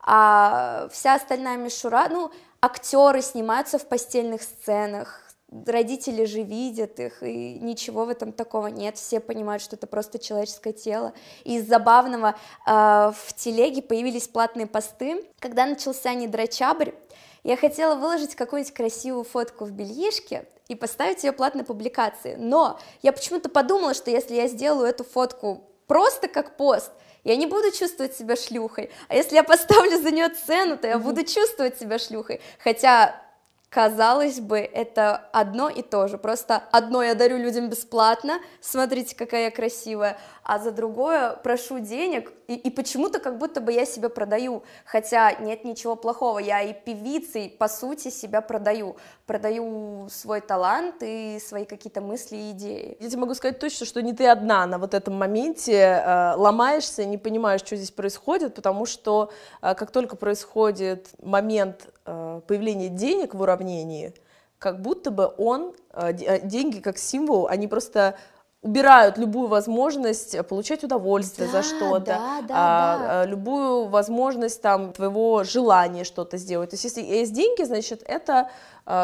[0.00, 2.30] А вся остальная мишура, ну,
[2.60, 5.20] актеры снимаются в постельных сценах,
[5.66, 10.18] родители же видят их, и ничего в этом такого нет, все понимают, что это просто
[10.18, 11.12] человеческое тело.
[11.44, 12.34] И из забавного
[12.66, 16.90] э, в телеге появились платные посты, когда начался недрочабрь,
[17.44, 23.12] я хотела выложить какую-нибудь красивую фотку в бельишке и поставить ее платной публикации, но я
[23.12, 26.90] почему-то подумала, что если я сделаю эту фотку просто как пост,
[27.24, 28.90] я не буду чувствовать себя шлюхой.
[29.08, 32.40] А если я поставлю за нее цену, то я буду чувствовать себя шлюхой.
[32.62, 33.23] Хотя
[33.74, 36.16] казалось бы, это одно и то же.
[36.16, 42.32] Просто одно я дарю людям бесплатно, смотрите, какая я красивая, а за другое прошу денег,
[42.46, 46.72] и, и почему-то как будто бы я себя продаю, хотя нет ничего плохого, я и
[46.72, 52.96] певицей, по сути, себя продаю, продаю свой талант и свои какие-то мысли и идеи.
[53.00, 57.04] Я тебе могу сказать точно, что не ты одна на вот этом моменте э, ломаешься,
[57.06, 59.32] не понимаешь, что здесь происходит, потому что
[59.62, 64.14] э, как только происходит момент э, появления денег в уравнении,
[64.58, 68.16] как будто бы он, э, э деньги как символ, они просто
[68.64, 73.24] убирают любую возможность получать удовольствие да, за что-то, да, да, а, да.
[73.26, 76.70] Любую возможность там твоего желания что-то сделать.
[76.70, 78.48] То есть если есть деньги, значит это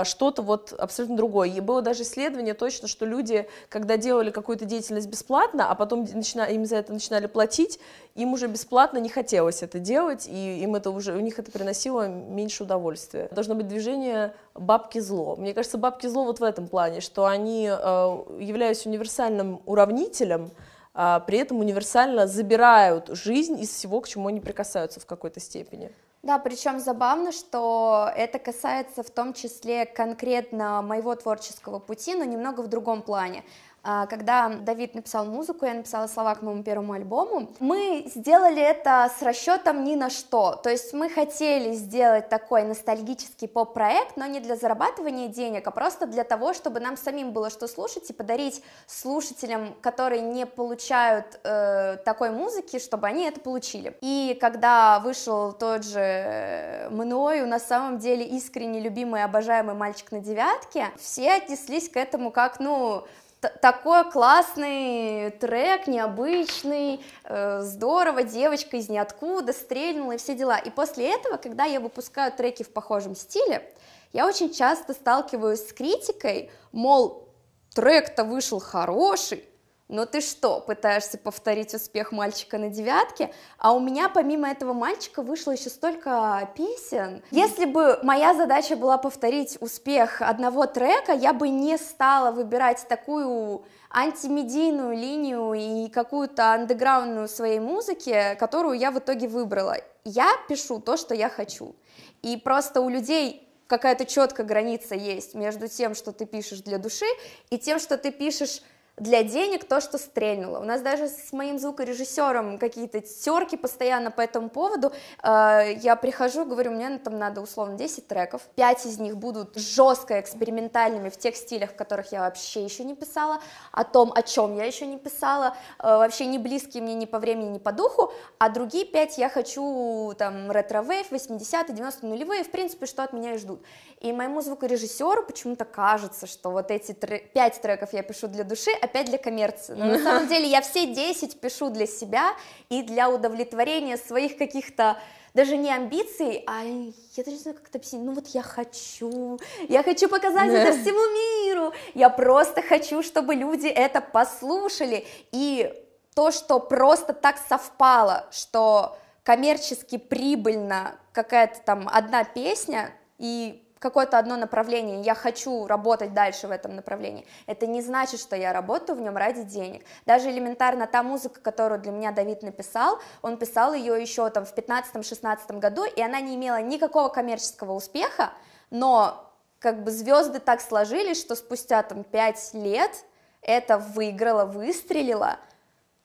[0.04, 1.48] что-то вот абсолютно другое.
[1.48, 6.42] И было даже исследование точно, что люди, когда делали какую-то деятельность бесплатно, а потом начина,
[6.42, 7.80] им за это начинали платить,
[8.14, 12.08] им уже бесплатно не хотелось это делать, и им это уже, у них это приносило
[12.08, 13.28] меньше удовольствия.
[13.30, 15.36] Должно быть движение бабки зло.
[15.36, 20.50] Мне кажется, бабки зло вот в этом плане, что они, а, являясь универсальным уравнителем,
[20.92, 25.92] а, при этом универсально забирают жизнь из всего, к чему они прикасаются в какой-то степени.
[26.22, 32.60] Да, причем забавно, что это касается в том числе конкретно моего творческого пути, но немного
[32.60, 33.42] в другом плане.
[33.82, 39.10] А, когда Давид написал музыку, я написала слова к моему первому альбому, мы сделали это
[39.18, 44.40] с расчетом ни на что, то есть мы хотели сделать такой ностальгический поп-проект, но не
[44.40, 48.62] для зарабатывания денег, а просто для того, чтобы нам самим было что слушать и подарить
[48.86, 53.96] слушателям, которые не получают э, такой музыки, чтобы они это получили.
[54.02, 60.20] И когда вышел тот же э, мною на самом деле искренне любимый, обожаемый мальчик на
[60.20, 63.04] девятке, все отнеслись к этому как, ну,
[63.40, 70.58] такой классный трек, необычный, э, здорово, девочка из ниоткуда стрельнула и все дела.
[70.58, 73.72] И после этого, когда я выпускаю треки в похожем стиле,
[74.12, 77.28] я очень часто сталкиваюсь с критикой, мол,
[77.74, 79.44] трек-то вышел хороший,
[79.90, 85.22] но ты что, пытаешься повторить успех мальчика на девятке, а у меня помимо этого мальчика
[85.22, 87.22] вышло еще столько песен.
[87.32, 93.64] Если бы моя задача была повторить успех одного трека, я бы не стала выбирать такую
[93.90, 99.76] антимедийную линию и какую-то андеграундную своей музыки, которую я в итоге выбрала.
[100.04, 101.74] Я пишу то, что я хочу.
[102.22, 107.06] И просто у людей какая-то четкая граница есть между тем, что ты пишешь для души,
[107.50, 108.62] и тем, что ты пишешь
[109.00, 110.58] для денег то, что стрельнуло.
[110.60, 114.92] У нас даже с моим звукорежиссером какие-то терки постоянно по этому поводу.
[115.22, 120.20] Э, я прихожу, говорю, мне там надо условно 10 треков, 5 из них будут жестко
[120.20, 123.40] экспериментальными в тех стилях, в которых я вообще еще не писала,
[123.72, 127.18] о том, о чем я еще не писала, э, вообще не близкие мне ни по
[127.18, 132.50] времени, ни по духу, а другие 5 я хочу там retrowave, 80-е, 90-е, нулевые, в
[132.50, 133.62] принципе, что от меня и ждут.
[134.00, 138.89] И моему звукорежиссеру почему-то кажется, что вот эти 5 треков я пишу для души, а
[138.90, 139.74] пять для коммерции.
[139.74, 142.32] Но на самом деле я все 10 пишу для себя
[142.68, 144.98] и для удовлетворения своих каких-то
[145.32, 149.38] даже не амбиций, а я даже не знаю, как это объяснить, ну вот я хочу,
[149.68, 155.72] я хочу показать это всему миру, я просто хочу, чтобы люди это послушали, и
[156.16, 164.36] то, что просто так совпало, что коммерчески прибыльно какая-то там одна песня, и какое-то одно
[164.36, 169.00] направление, я хочу работать дальше в этом направлении, это не значит, что я работаю в
[169.00, 169.84] нем ради денег.
[170.06, 174.54] Даже элементарно та музыка, которую для меня Давид написал, он писал ее еще там в
[174.54, 178.30] 15-16 году, и она не имела никакого коммерческого успеха,
[178.70, 179.26] но
[179.58, 183.04] как бы звезды так сложились, что спустя там 5 лет
[183.42, 185.38] это выиграло, выстрелило,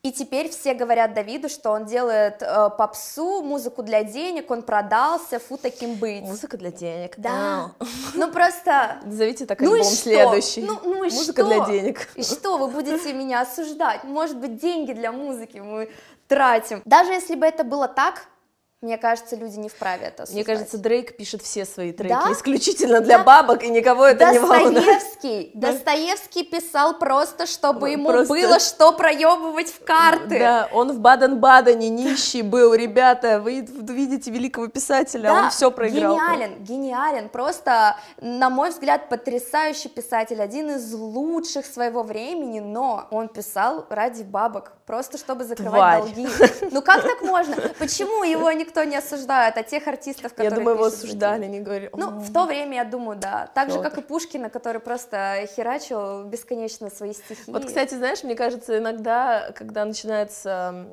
[0.06, 5.40] и теперь все говорят Давиду, что он делает э, попсу, музыку для денег, он продался,
[5.40, 6.22] фу таким быть.
[6.22, 7.14] Музыка для денег.
[7.16, 7.72] Да.
[8.14, 9.00] Ну просто.
[9.04, 10.62] Назовите так ну альбом следующий.
[10.62, 11.46] Ну, ну и Музыка что?
[11.46, 12.08] для денег.
[12.14, 14.04] И что, вы будете меня осуждать?
[14.04, 15.90] Может быть, деньги для музыки мы
[16.28, 16.82] тратим.
[16.84, 18.26] Даже если бы это было так,
[18.82, 20.46] мне кажется, люди не вправе это осуждать.
[20.46, 22.30] Мне кажется, Дрейк пишет все свои треки да?
[22.30, 23.24] исключительно для да?
[23.24, 24.74] бабок, и никого это не волнует.
[24.74, 28.34] Достоевский, Достоевский писал просто, чтобы ему просто...
[28.34, 30.38] было что проебывать в карты.
[30.38, 36.14] Да, он в Баден-Бадене нищий был, ребята, вы видите великого писателя, да, он все проиграл.
[36.14, 43.28] гениален, гениален, просто, на мой взгляд, потрясающий писатель, один из лучших своего времени, но он
[43.28, 46.02] писал ради бабок, просто чтобы закрывать Тварь.
[46.02, 46.28] долги.
[46.72, 47.56] Ну как так можно?
[47.78, 51.60] Почему его не никто не осуждает, а тех артистов, которые Я думаю, его осуждали, не
[51.60, 51.90] говорили.
[51.94, 53.48] Ну, в то время, я думаю, да.
[53.54, 57.50] Так же, как и Пушкина, который просто херачил бесконечно свои стихи.
[57.50, 60.88] Вот, кстати, знаешь, мне кажется, иногда, когда начинается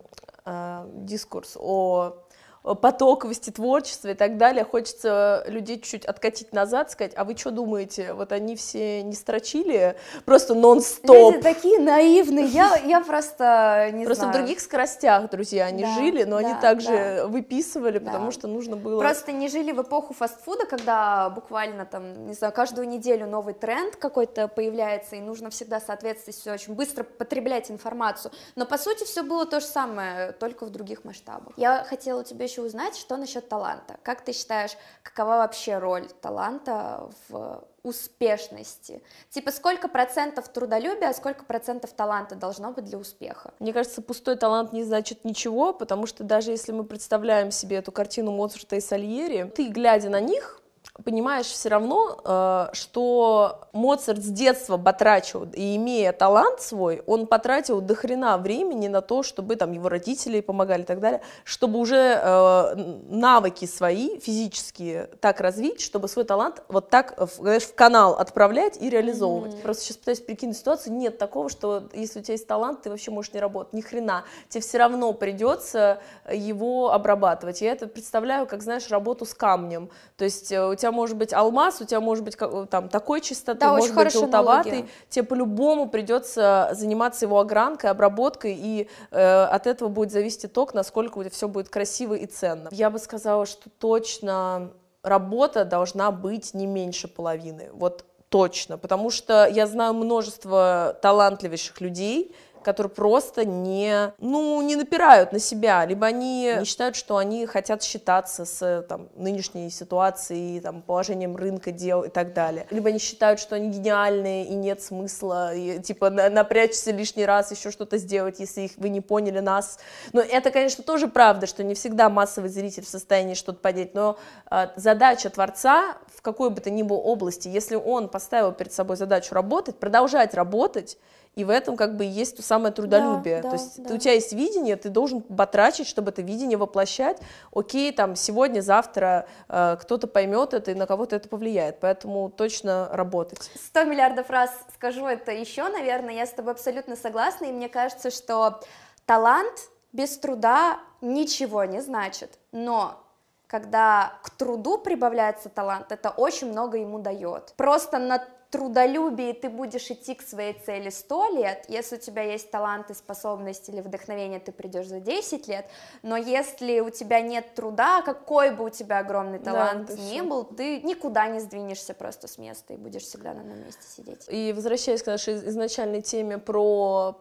[0.45, 2.17] э, дискурс о
[2.63, 8.13] потоковости творчества и так далее, хочется людей чуть-чуть откатить назад, сказать, а вы что думаете,
[8.13, 9.95] вот они все не строчили
[10.25, 11.33] просто нон-стоп?
[11.33, 14.33] Люди такие наивные, я, я просто не Просто знаю.
[14.33, 17.27] в других скоростях, друзья, они Да, жили, но они да, также да.
[17.27, 18.05] выписывали, Да.
[18.05, 18.99] потому что нужно было...
[18.99, 23.97] Просто не жили в эпоху фастфуда, когда буквально там, не знаю, каждую неделю новый тренд
[23.97, 28.31] какой-то появляется, и нужно всегда соответствовать, все очень быстро потреблять информацию.
[28.55, 31.53] Но по сути все было то же самое, только в других масштабах.
[31.57, 33.97] Я хотела у тебя еще узнать, что насчет таланта.
[34.03, 39.01] Как ты считаешь, какова вообще роль таланта в успешности?
[39.31, 43.53] Типа сколько процентов трудолюбия, а сколько процентов таланта должно быть для успеха?
[43.59, 47.91] Мне кажется, пустой талант не значит ничего, потому что даже если мы представляем себе эту
[47.91, 50.61] картину Моцарта и Сальери, ты, глядя на них,
[51.01, 57.81] понимаешь все равно, э, что Моцарт с детства батрачил, и имея талант свой, он потратил
[57.81, 61.95] до хрена времени на то, чтобы там его родители помогали и так далее, чтобы уже
[61.97, 62.75] э,
[63.09, 68.79] навыки свои физические так развить, чтобы свой талант вот так, в, знаешь, в канал отправлять
[68.79, 69.61] и реализовывать.
[69.63, 73.09] Просто сейчас пытаюсь прикинуть ситуацию, нет такого, что если у тебя есть талант, ты вообще
[73.09, 75.99] можешь не работать, ни хрена, тебе все равно придется
[76.31, 77.61] его обрабатывать.
[77.61, 81.33] Я это представляю, как, знаешь, работу с камнем, то есть э, у тебя может быть
[81.33, 84.89] алмаз, у тебя может быть как- там такой чистоты, Да, может быть желтоватый, аналогия.
[85.09, 91.17] тебе по-любому придется заниматься его огранкой, обработкой, и э, от этого будет зависеть итог, насколько
[91.17, 92.69] у тебя все будет красиво и ценно.
[92.71, 94.71] Я бы сказала, что точно
[95.03, 102.35] работа должна быть не меньше половины, вот точно, потому что я знаю множество талантливейших людей,
[102.63, 107.83] которые просто не, ну, не напирают на себя, либо они не считают, что они хотят
[107.83, 113.39] считаться с там, нынешней ситуацией, там, положением рынка дел и так далее, либо они считают,
[113.39, 118.39] что они гениальные и нет смысла, и, типа, на- напрячься лишний раз, еще что-то сделать,
[118.39, 119.79] если их, вы не поняли нас.
[120.13, 124.17] Но это, конечно, тоже правда, что не всегда массовый зритель в состоянии что-то понять, но
[124.49, 128.95] а, задача творца в какой бы то ни было области, если он поставил перед собой
[128.95, 130.97] задачу работать, продолжать работать,
[131.35, 133.41] и в этом как бы есть то самое трудолюбие.
[133.41, 133.93] Да, то да, есть да.
[133.95, 137.19] у тебя есть видение, ты должен батрачить, чтобы это видение воплощать.
[137.53, 141.79] Окей, там сегодня, завтра э, кто-то поймет это и на кого-то это повлияет.
[141.79, 143.49] Поэтому точно работать.
[143.55, 148.11] 100 миллиардов раз скажу это еще, наверное, я с тобой абсолютно согласна, и мне кажется,
[148.11, 148.61] что
[149.05, 152.99] талант без труда ничего не значит, но
[153.47, 157.53] когда к труду прибавляется талант, это очень много ему дает.
[157.55, 162.51] Просто на трудолюбии ты будешь идти к своей цели 100 лет, если у тебя есть
[162.51, 165.65] талант и способность или вдохновение, ты придешь за 10 лет,
[166.03, 170.21] но если у тебя нет труда, какой бы у тебя огромный Да, талант это ни
[170.21, 174.27] был, ты никуда не сдвинешься просто с места и будешь всегда на одном месте сидеть.
[174.29, 177.17] И возвращаясь к нашей изначальной теме про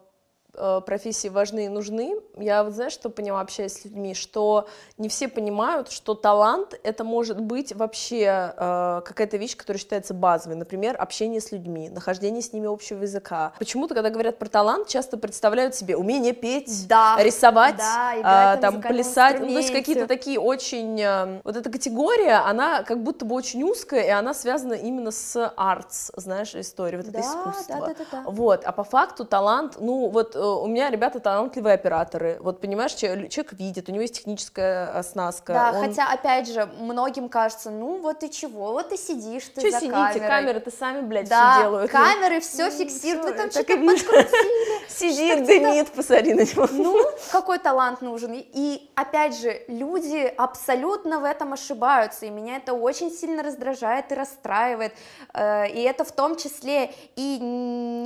[0.57, 5.29] профессии важны и нужны, я вот знаешь, что поняла, общаясь с людьми, что не все
[5.29, 11.41] понимают, что талант— это может быть вообще э, какая-то вещь, которая считается базовой, например, общение
[11.41, 13.53] с людьми, нахождение с ними общего языка.
[13.59, 18.71] Почему-то, когда говорят про талант, часто представляют себе умение петь, Да, рисовать, да, играть на
[18.71, 21.01] там плясать, ну, то есть какие-то такие очень...
[21.01, 25.53] э, Вот эта категория, она как будто бы очень узкая, и она связана именно с
[25.57, 27.75] артс, знаешь, историей, вот это Да, искусство.
[27.81, 28.23] да, да, да, да.
[28.27, 32.93] Вот, а по факту талант, ну вот э, у меня ребята талантливые операторы, вот понимаешь,
[32.95, 35.53] че- человек видит, у него есть техническая оснастка.
[35.53, 39.61] Да, он- хотя, опять же, многим кажется, ну вот и чего, вот ты сидишь, ты
[39.63, 40.29] Чё за сидите, камерой.
[40.29, 41.91] камеры-то сами, блядь, да, все делают.
[41.91, 44.89] камеры все Ну, фиксируют, вы всё, там что-то и подкрутили.
[44.89, 46.67] Сидит, дымит, посмотри на него.
[46.73, 46.97] Ну,
[47.33, 48.33] какой талант нужен?
[48.35, 54.11] И- И, опять же, люди абсолютно в этом ошибаются, и меня это очень сильно раздражает
[54.13, 54.93] и расстраивает,
[55.35, 57.39] Э, и это в том числе и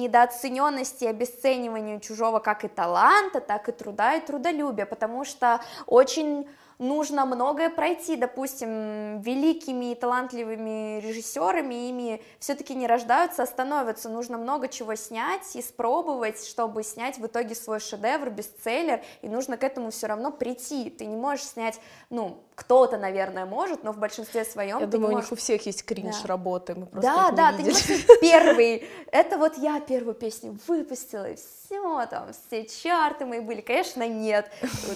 [0.01, 6.49] недооцененность и обесценивание чужого как и таланта, так и труда и трудолюбия, потому что очень
[6.79, 14.09] нужно многое пройти, допустим, великими и талантливыми режиссерами, ими все-таки не рождаются, а становятся.
[14.09, 19.65] Нужно много чего снять, испробовать, чтобы снять в итоге свой шедевр, бестселлер, и нужно к
[19.65, 20.91] этому все равно прийти.
[20.91, 25.15] Ты не можешь снять, ну, кто-то, наверное, может, но в большинстве своем Я думаю, не
[25.15, 26.29] у можешь них у всех есть кринж Да.
[26.29, 27.93] работы, мы просто да, их не да, ты не видели.
[27.93, 28.89] можешь первый.
[29.12, 33.61] Это вот я первую песню выпустила, и все, там, все чарты мои были.
[33.61, 34.51] Конечно, нет.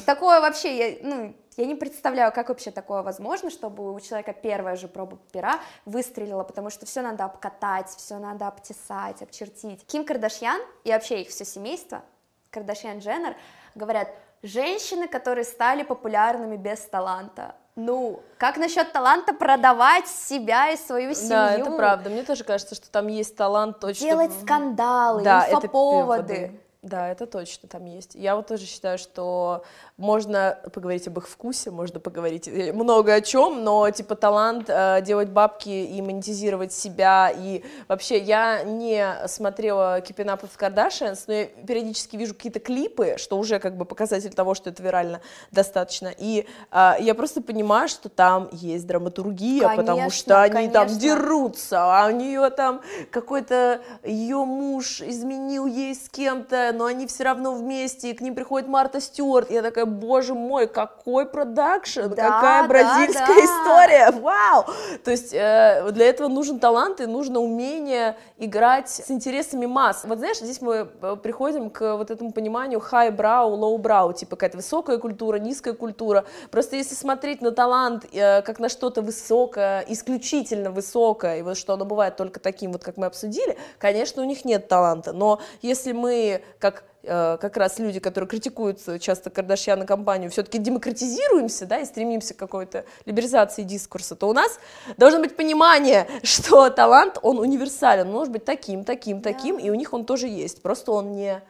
[0.07, 4.77] Такое вообще, я, ну, я не представляю, как вообще такое возможно, чтобы у человека первая
[4.77, 9.87] же проба пера выстрелила, потому что все надо обкатать, все надо обтесать, обчертить.
[9.87, 12.03] Ким Кардашьян и вообще их все семейство,
[12.51, 13.37] Кардашьян Дженнер,
[13.75, 14.09] говорят,
[14.43, 17.57] Женщины, которые стали популярными без таланта.
[17.77, 21.29] Ну, как насчет таланта продавать себя и свою семью?
[21.29, 22.09] Да, это правда.
[22.09, 24.07] Мне тоже кажется, что там есть талант точно.
[24.07, 26.33] Делать скандалы, да, инфоповоды.
[26.33, 28.15] Это да, это точно там есть.
[28.15, 29.65] Я вот тоже считаю, что
[29.99, 35.03] можно поговорить об их вкусе, можно поговорить э, много о чем, но типа талант э,
[35.03, 41.45] делать бабки и монетизировать себя и вообще я не смотрела Keeping with Kardashians, но я
[41.45, 45.21] периодически вижу какие-то клипы, что уже как бы показатель того, что это вирально
[45.51, 50.73] достаточно, и э, я просто понимаю, что там есть драматургия, конечно, потому что они конечно.
[50.73, 57.07] там дерутся, а у нее там какой-то ее муж изменил ей с кем-то, но они
[57.07, 62.09] все равно вместе, и к ним приходит Марта Стюарт, я такая, боже мой, какой продакшн,
[62.09, 63.45] да, какая бразильская да, да.
[63.45, 64.67] история, вау!
[65.05, 70.05] То есть э, для этого нужен талант и нужно умение играть с интересами масс.
[70.05, 74.37] Вот знаешь, здесь мы э, приходим к вот этому пониманию high brow, low brow, типа
[74.37, 76.25] какая-то высокая культура, низкая культура.
[76.51, 81.75] Просто если смотреть на талант э, как на что-то высокое, исключительно высокое, и вот что
[81.75, 85.13] оно бывает только таким, вот как мы обсудили, конечно, у них нет таланта.
[85.13, 91.65] Но если мы, как Э, как раз люди, которые критикуют часто Кардашьяна компанию, все-таки демократизируемся,
[91.65, 94.59] да, и стремимся к какой-то либерализации дискурса, то у нас
[94.99, 99.63] должно быть понимание, что талант, он универсален, он может быть таким, таким, таким, да.
[99.63, 101.43] и у них он тоже есть, просто он не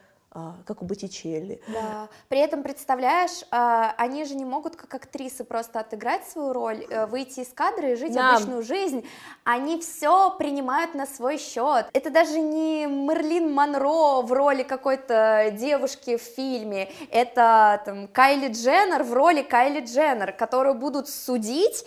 [0.65, 1.61] как у Боттичелли.
[1.67, 2.09] Да.
[2.29, 7.07] При этом, представляешь, а, они же не могут как актрисы просто отыграть свою роль, э,
[7.07, 8.37] выйти из кадра и жить да.
[8.37, 9.05] обычную жизнь.
[9.43, 11.87] Они все принимают на свой счет.
[11.93, 16.91] Это даже не Мерлин Монро в роли какой-то девушки в фильме.
[17.11, 21.85] Это там, Кайли Дженнер в роли Кайли Дженнер, которую будут судить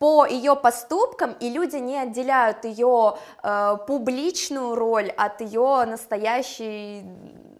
[0.00, 7.04] по ее поступкам, и люди не отделяют ее э, публичную роль от ее настоящей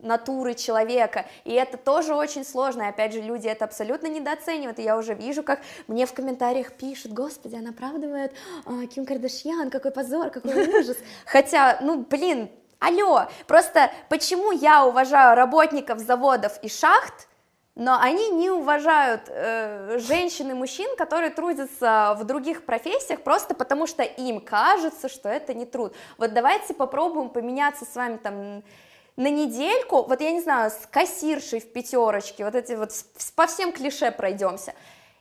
[0.05, 4.82] натуры человека, и это тоже очень сложно, и опять же, люди это абсолютно недооценивают, и
[4.82, 8.32] я уже вижу, как мне в комментариях пишут, господи, она оправдывает
[8.66, 10.96] а, Ким Кардашьян, какой позор, какой ужас,
[11.26, 17.28] хотя, ну, блин, алло, просто почему я уважаю работников заводов и шахт,
[17.76, 23.88] но они не уважают э, женщин и мужчин, которые трудятся в других профессиях, просто потому
[23.88, 25.92] что им кажется, что это не труд.
[26.16, 28.62] Вот давайте попробуем поменяться с вами там
[29.17, 32.91] на недельку, вот я не знаю, с кассиршей в пятерочке, вот эти вот
[33.37, 34.75] по всем клише пройдемся,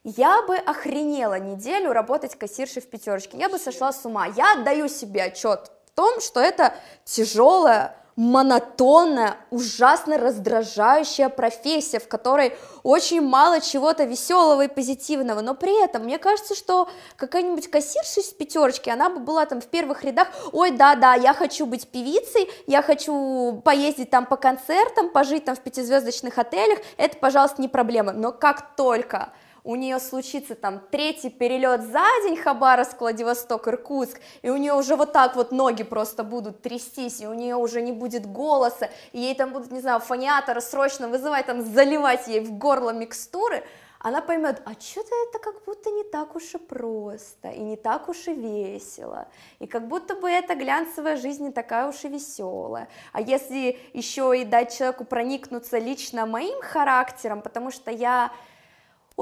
[0.03, 4.27] я бы охренела неделю работать кассиршей в пятерочке, я бы сошла с ума.
[4.27, 6.73] Я отдаю себе отчет в том, что это
[7.05, 15.83] тяжелая монотонная, ужасно раздражающая профессия, в которой очень мало чего-то веселого и позитивного, но при
[15.83, 20.27] этом мне кажется, что какая-нибудь кассирша из пятерочки, она бы была там в первых рядах,
[20.51, 25.59] ой, да-да, я хочу быть певицей, я хочу поездить там по концертам, пожить там в
[25.59, 29.29] пятизвездочных отелях, это, пожалуйста, не проблема, но как только
[29.63, 34.95] у нее случится там третий перелет за день Хабаровск, Владивосток, Иркутск, и у нее уже
[34.95, 39.19] вот так вот ноги просто будут трястись, и у нее уже не будет голоса, и
[39.19, 43.63] ей там будут, не знаю, фониатора срочно вызывать, там заливать ей в горло микстуры,
[43.99, 48.09] она поймет, а что-то это как будто не так уж и просто, и не так
[48.09, 52.89] уж и весело, и как будто бы эта глянцевая жизнь не такая уж и веселая.
[53.13, 58.33] А если еще и дать человеку проникнуться лично моим характером, потому что я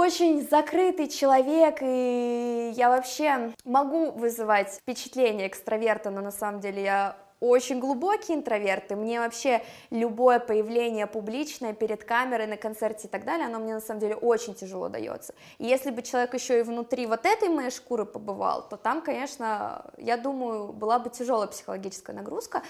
[0.02, 7.16] очень закрытый человек, и я вообще могу вызывать впечатление экстраверта, но на самом деле я
[7.40, 13.26] очень глубокий интроверт, и мне вообще любое появление публичное перед камерой, на концерте и так
[13.26, 15.36] далее, оно мне на самом деле очень тяжело дается.
[15.60, 19.86] И если бы человек еще и внутри вот этой моей шкуры побывал, то там, конечно,
[19.98, 22.64] я думаю, была бы тяжелая психологическая нагрузка.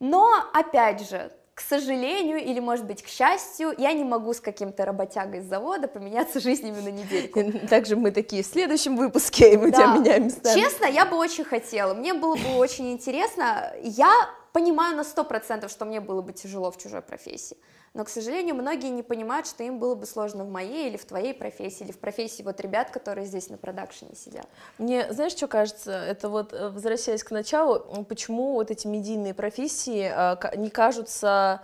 [0.00, 4.84] Но, опять же, к сожалению, или, может быть, к счастью, я не могу с каким-то
[4.84, 7.42] работягой из завода поменяться жизнями на недельку.
[7.68, 9.78] Также мы такие в следующем выпуске, и мы да.
[9.78, 10.60] тебя меняем местами.
[10.60, 13.72] Честно, я бы очень хотела, мне было бы очень интересно.
[13.82, 14.12] Я
[14.54, 17.58] понимаю на сто процентов, что мне было бы тяжело в чужой профессии
[17.94, 21.04] но, к сожалению, многие не понимают, что им было бы сложно в моей или в
[21.04, 24.48] твоей профессии, или в профессии вот ребят, которые здесь на продакшене сидят.
[24.78, 30.10] Мне, знаешь, что кажется, это вот, э, возвращаясь к началу, почему вот эти медийные профессии
[30.12, 31.62] э, не кажутся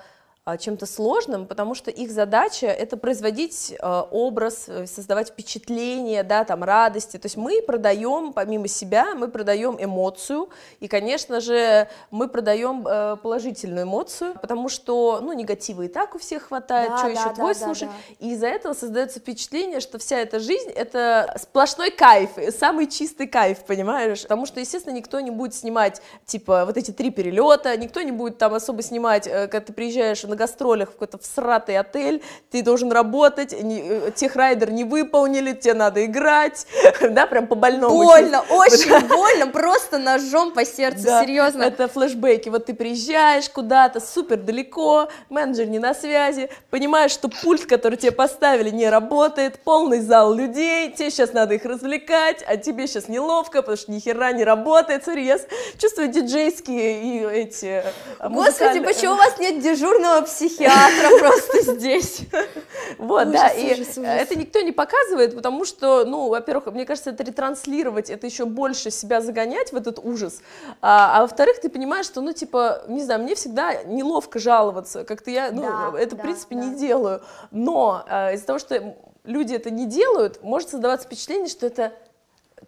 [0.59, 6.65] чем-то сложным, потому что их задача это производить э, образ, э, создавать впечатление, да, там
[6.65, 7.19] радости.
[7.19, 10.49] То есть мы продаем помимо себя, мы продаем эмоцию,
[10.81, 16.19] и, конечно же, мы продаем э, положительную эмоцию, потому что, ну, негатива и так у
[16.19, 18.27] всех хватает, да, что да, еще да, твой да, слушать, да.
[18.27, 23.59] и из-за этого создается впечатление, что вся эта жизнь это сплошной кайф, самый чистый кайф,
[23.67, 24.23] понимаешь?
[24.23, 28.39] Потому что, естественно, никто не будет снимать типа вот эти три перелета, никто не будет
[28.39, 33.61] там особо снимать, когда ты приезжаешь на гастролях в какой-то всратый отель, ты должен работать,
[33.63, 36.67] не, э, техрайдер не выполнили, тебе надо играть,
[37.11, 37.95] да, прям по больному.
[37.95, 41.63] Больно, очень больно, просто ножом по сердцу, Да, серьезно.
[41.65, 42.49] Это флешбеки.
[42.49, 48.13] Вот ты приезжаешь куда-то супер далеко, менеджер не на связи, понимаешь, что пульт, который тебе
[48.13, 53.63] поставили, не работает, полный зал людей, тебе сейчас надо их развлекать, а тебе сейчас неловко,
[53.63, 55.05] потому что ни хера не работает.
[55.05, 55.47] Смотри, я с-
[55.79, 57.83] чувствую диджейские и эти
[58.21, 62.21] э, Господи, почему у вас нет дежурного психиатра просто здесь?
[62.99, 68.11] Вот, да, и это никто не показывает, потому что, ну, во-первых, мне кажется, это ретранслировать,
[68.11, 70.41] это еще больше себя загонять в этот ужас,
[70.81, 75.31] а, а во-вторых, ты понимаешь, что, ну, типа, не знаю, мне всегда неловко жаловаться, как-то
[75.31, 79.87] я, ну, это, в принципе, не делаю, но а, из-за того, что люди это не
[79.87, 81.93] делают, может создаваться впечатление, что это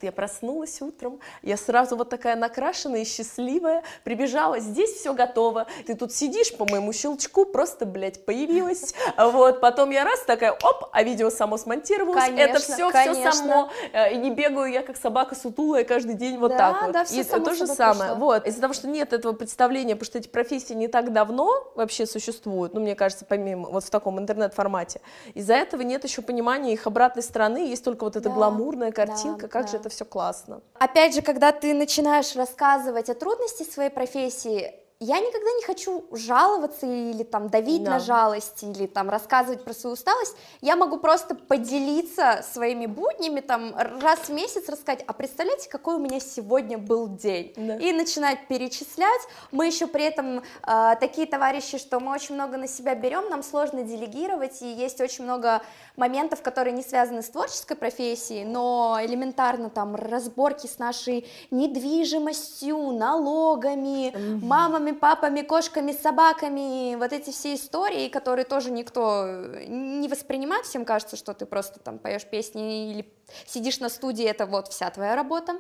[0.03, 5.67] вот я проснулась утром, я сразу вот такая накрашенная и счастливая, прибежала, здесь все готово,
[5.87, 10.89] ты тут сидишь по моему щелчку, просто, блядь, появилась, вот, потом я раз такая, оп,
[10.93, 13.33] а видео само смонтировалось, это Конечно, все, все конечно.
[13.33, 16.93] само, э, и не бегаю я как собака сутулая каждый день вот Да, так вот,
[16.93, 18.27] да, всё и само то же самое, пришло.
[18.27, 22.07] вот, из-за того, что нет этого представления, потому что эти профессии не так давно вообще
[22.07, 25.01] существуют, ну, мне кажется, помимо, вот в таком интернет-формате,
[25.35, 29.07] из-за этого нет еще понимания их обратной стороны, есть только вот эта Да, гламурная да,
[29.07, 29.79] картинка, как же да.
[29.79, 30.61] это все классно.
[30.81, 36.87] Опять же, когда ты начинаешь рассказывать о трудности своей профессии, я никогда не хочу жаловаться
[36.87, 37.93] или там давить Да.
[37.93, 40.37] на жалость или там рассказывать про свою усталость.
[40.61, 45.99] Я могу просто поделиться своими буднями, там раз в месяц рассказать, а представляете, какой у
[45.99, 47.53] меня сегодня был день?
[47.57, 47.77] Да.
[47.79, 49.21] И начинать перечислять.
[49.51, 53.43] Мы еще при этом э, такие товарищи, что мы очень много на себя берем, нам
[53.43, 55.63] сложно делегировать, и есть очень много
[55.97, 64.15] моментов, которые не связаны с творческой профессией, но элементарно там разборки с нашей недвижимостью, налогами,
[64.45, 69.27] мамами, папами, кошками, собаками, вот эти все истории, которые тоже никто
[69.67, 73.13] не воспринимает, всем кажется, что ты просто там поешь песни или
[73.47, 75.59] сидишь на студии, это вот вся твоя работа.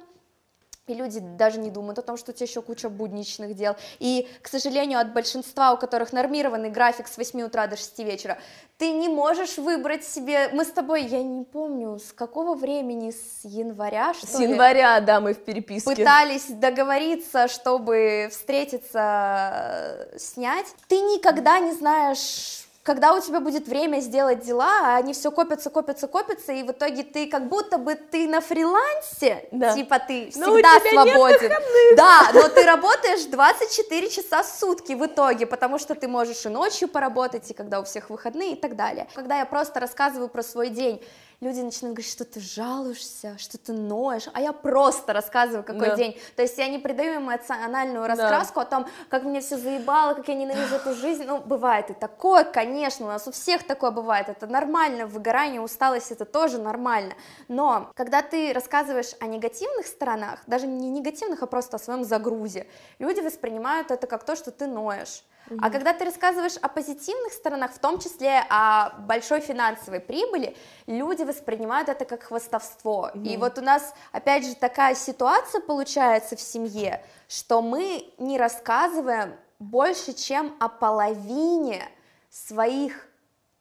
[0.88, 3.76] И люди даже не думают о том, что у тебя еще куча будничных дел.
[4.00, 8.36] И, к сожалению, от большинства, у которых нормированный график с 8 утра до 6 вечера,
[8.78, 10.48] ты не можешь выбрать себе...
[10.52, 14.46] Мы с тобой, я не помню, с какого времени, с января, что С ли?
[14.48, 15.94] января, да, мы в переписке.
[15.94, 20.66] пытались договориться, чтобы встретиться, снять.
[20.88, 25.70] Ты никогда не знаешь, когда у тебя будет время сделать дела, а они все копятся,
[25.70, 29.72] копятся, копятся, и в итоге ты как будто бы ты на фрилансе, Да.
[29.72, 31.52] типа ты Но у всегда тебя нет свободен.
[31.96, 36.48] да, но ты работаешь 24 часа в сутки в итоге, потому что ты можешь и
[36.48, 39.06] ночью поработать, и когда у всех выходные и так далее.
[39.14, 41.00] Когда я просто рассказываю про свой день,
[41.42, 45.96] люди начинают говорить, что ты жалуешься, что ты ноешь, а я просто рассказываю, какой Да.
[45.96, 46.18] день.
[46.36, 50.34] То есть я не придаю эмоциональную раскраску о том, как меня все заебало, как я
[50.34, 51.24] ненавижу эту жизнь.
[51.24, 54.28] Ну, бывает и такое, конечно, у нас у всех такое бывает.
[54.28, 57.14] Это нормально, выгорание, усталость, это тоже нормально.
[57.48, 62.68] Но когда ты рассказываешь о негативных сторонах, даже не негативных, а просто о своем загрузе,
[63.00, 65.24] люди воспринимают это как то, что ты ноешь.
[65.60, 71.22] А когда ты рассказываешь о позитивных сторонах, в том числе о большой финансовой прибыли, люди
[71.32, 73.10] воспринимают это как хвастовство.
[73.24, 79.34] И вот у нас, опять же, такая ситуация получается в семье, что мы не рассказываем
[79.58, 81.82] больше, чем о половине
[82.30, 83.08] своих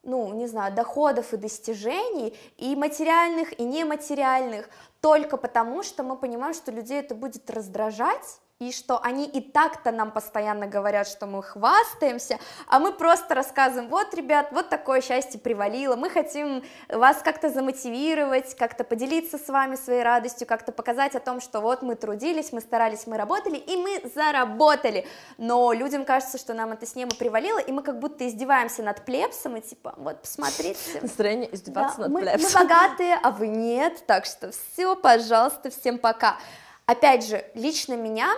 [0.04, 4.68] ну, не знаю, доходов и достижений, и материальных, и нематериальных,
[5.00, 9.92] только потому, что мы понимаем, что людей это будет раздражать, и что они и так-то
[9.92, 12.38] нам постоянно говорят, что мы хвастаемся,
[12.68, 18.56] а мы просто рассказываем, вот, ребят, вот такое счастье привалило, мы хотим вас как-то замотивировать,
[18.56, 22.62] как-то поделиться с вами своей радостью, как-то показать о том, что вот мы трудились, мы
[22.62, 25.08] старались, мы работали, и мы заработали,
[25.40, 29.04] но людям кажется, что нам это с неба привалило, и мы как будто издеваемся над
[29.06, 32.62] плебсом, и типа, вот, посмотрите, Настроение издеваться да, над мы, мы плебсом.
[32.62, 36.38] богатые, а вы нет, так что все, пожалуйста, всем пока.
[36.86, 38.32] Опять же, лично меня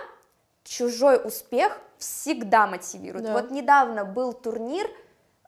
[0.64, 3.24] чужой успех всегда мотивирует.
[3.26, 3.32] Да.
[3.32, 4.86] Вот недавно был турнир,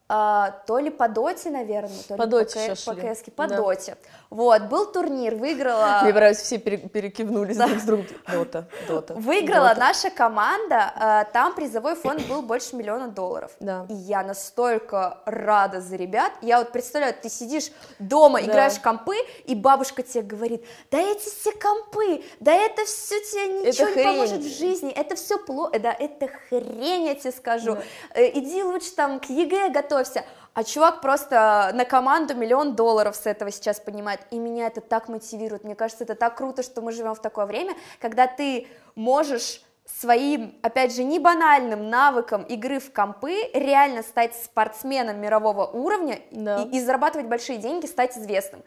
[0.09, 3.01] а, то ли по доте, наверное, то По ли доте по, по.
[3.01, 3.57] КСке, по Да.
[3.57, 3.97] доте.
[4.31, 6.01] Вот, был турнир, выиграла...
[6.03, 8.07] Мне нравится, все пере- перекивнулись друг с другом.
[8.31, 9.15] Дота, дота.
[9.15, 13.53] Выиграла наша команда, а, там призовой фонд был больше миллиона долларов.
[13.61, 13.87] Да.
[13.89, 16.33] И я настолько рада за ребят.
[16.43, 21.29] Я вот представляю, ты сидишь дома, играешь в компы, и бабушка тебе говорит, да эти
[21.29, 25.93] все компы, да это все тебе ничего не поможет в жизни, это все плохо, да
[25.93, 27.79] это хрень, я тебе скажу.
[28.15, 30.25] Э, Иди лучше там к ЕГЭ готовься.
[30.57, 35.07] А чувак просто на команду миллион долларов с этого сейчас поднимает, и меня это так
[35.07, 35.65] мотивирует.
[35.65, 40.55] Мне кажется, это так круто, что мы живем в такое время, когда ты можешь своим,
[40.63, 46.63] опять же, не банальным навыком игры в компы реально стать спортсменом мирового уровня да.
[46.63, 48.63] и, и зарабатывать большие деньги, стать известным.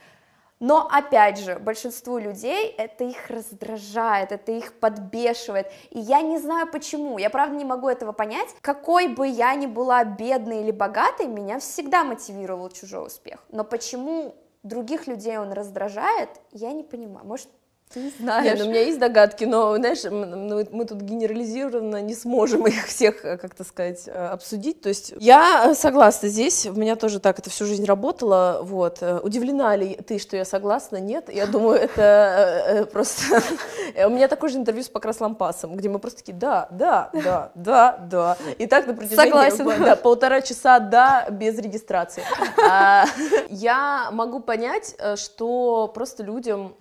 [0.59, 5.71] Но опять же, большинству людей это их раздражает, это их подбешивает.
[5.89, 8.49] И я не знаю почему, я правда не могу этого понять.
[8.61, 13.43] Какой бы я ни была бедной или богатой, меня всегда мотивировал чужой успех.
[13.49, 17.25] Но почему других людей он раздражает, я не понимаю.
[17.25, 17.49] Может,
[17.93, 18.45] ты знаешь.
[18.45, 22.85] Нет, ну, у меня есть догадки, но, знаешь, мы, мы тут генерализированно не сможем их
[22.85, 24.81] всех, э, как-то сказать, э, обсудить.
[24.81, 28.99] То есть я согласна здесь, у меня тоже так это всю жизнь работало, вот.
[29.01, 30.97] Э, удивлена ли ты, что я согласна?
[30.97, 33.41] Нет, я думаю, это просто...
[34.05, 37.51] У меня такое же интервью с Покрас Лампасом, где мы просто такие, да, да, да,
[37.55, 38.37] да, да.
[38.59, 42.23] И так на протяжении да, полтора часа, да, без регистрации.
[42.69, 43.05] А,
[43.49, 46.75] я могу понять, что просто людям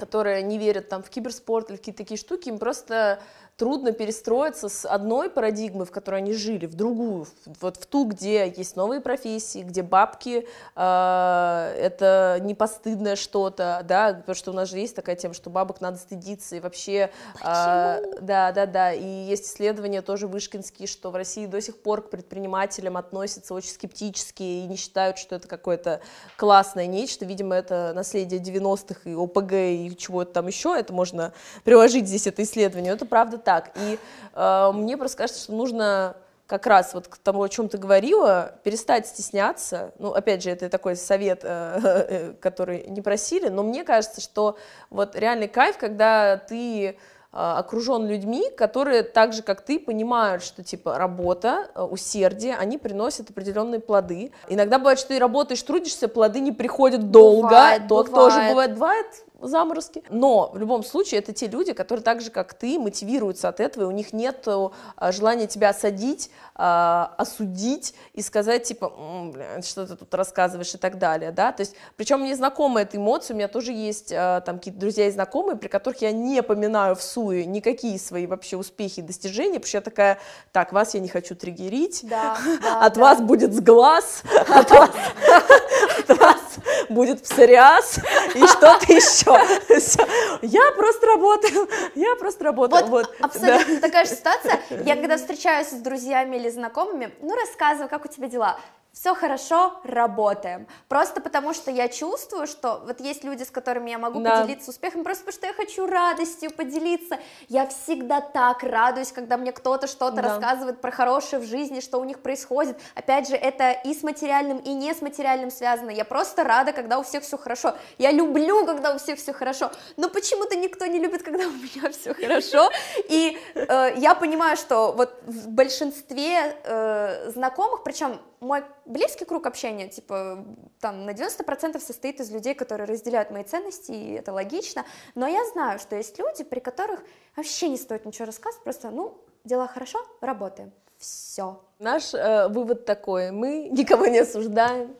[0.00, 3.20] которые не верят там в киберспорт или какие-то такие штуки, им просто
[3.60, 7.26] трудно перестроиться с одной парадигмы, в которой они жили, в другую,
[7.60, 14.14] вот в ту, где есть новые профессии, где бабки э, это не постыдное что-то, да,
[14.14, 17.10] потому что у нас же есть такая тема, что бабок надо стыдиться и вообще,
[17.42, 22.00] э, да, да, да, и есть исследования тоже вышкинские, что в России до сих пор
[22.00, 26.00] к предпринимателям относятся очень скептически и не считают, что это какое-то
[26.38, 32.08] классное нечто, видимо, это наследие 90-х и ОПГ и чего-то там еще, это можно приложить
[32.08, 33.72] здесь это исследование, это правда так так.
[33.74, 33.98] И
[34.34, 36.14] э, мне просто кажется, что нужно
[36.46, 39.92] как раз вот к тому, о чем ты говорила, перестать стесняться.
[39.98, 44.56] Ну, опять же, это такой совет, э, э, который не просили, но мне кажется, что
[44.90, 46.94] вот реальный кайф, когда ты э,
[47.32, 53.80] окружен людьми, которые так же, как ты, понимают, что типа работа, усердие, они приносят определенные
[53.80, 54.32] плоды.
[54.48, 57.48] Иногда бывает, что ты работаешь, трудишься, плоды не приходят долго.
[57.48, 58.12] Бывает, то бывает.
[58.12, 59.06] тоже бывает, бывает
[59.40, 60.02] заморозки.
[60.10, 63.84] Но в любом случае это те люди, которые так же, как ты, мотивируются от этого,
[63.84, 68.92] и у них нет а, желания тебя осадить, а, осудить и сказать, типа,
[69.32, 72.96] бля, что ты тут рассказываешь и так далее, да, то есть, причем мне знакома эта
[72.96, 76.42] эмоция, у меня тоже есть а, там какие-то друзья и знакомые, при которых я не
[76.42, 80.18] поминаю в суе никакие свои вообще успехи и достижения, потому что я такая,
[80.52, 83.00] так, вас я не хочу триггерить, да, да, от да.
[83.00, 86.40] вас будет сглаз, от вас
[86.88, 87.98] будет псориаз
[88.34, 89.29] и что-то еще.
[90.42, 92.86] Я просто работаю, я просто работаю.
[92.86, 94.60] Вот, абсолютно такая же ситуация.
[94.84, 98.58] Я когда встречаюсь с друзьями или знакомыми, ну, рассказываю, как у тебя дела
[99.00, 100.66] все хорошо, работаем.
[100.86, 104.42] Просто потому что я чувствую, что вот есть люди, с которыми я могу да.
[104.42, 107.18] поделиться успехом, просто потому что я хочу радостью поделиться.
[107.48, 110.22] Я всегда так радуюсь, когда мне кто-то что-то да.
[110.22, 112.78] рассказывает про хорошее в жизни, что у них происходит.
[112.94, 115.88] Опять же, это и с материальным, и не с материальным связано.
[115.88, 117.74] Я просто рада, когда у всех все хорошо.
[117.96, 119.72] Я люблю, когда у всех все хорошо.
[119.96, 122.68] Но почему-то никто не любит, когда у меня все хорошо.
[123.08, 129.88] И э, я понимаю, что вот в большинстве э, знакомых, причем мой близкий круг общения,
[129.88, 130.44] типа,
[130.80, 134.84] там, на 90% состоит из людей, которые разделяют мои ценности, и это логично,
[135.14, 137.00] но я знаю, что есть люди, при которых
[137.36, 141.62] вообще не стоит ничего рассказывать, просто, ну, дела хорошо, работаем, все.
[141.78, 144.96] Наш э, вывод такой, мы никого не осуждаем,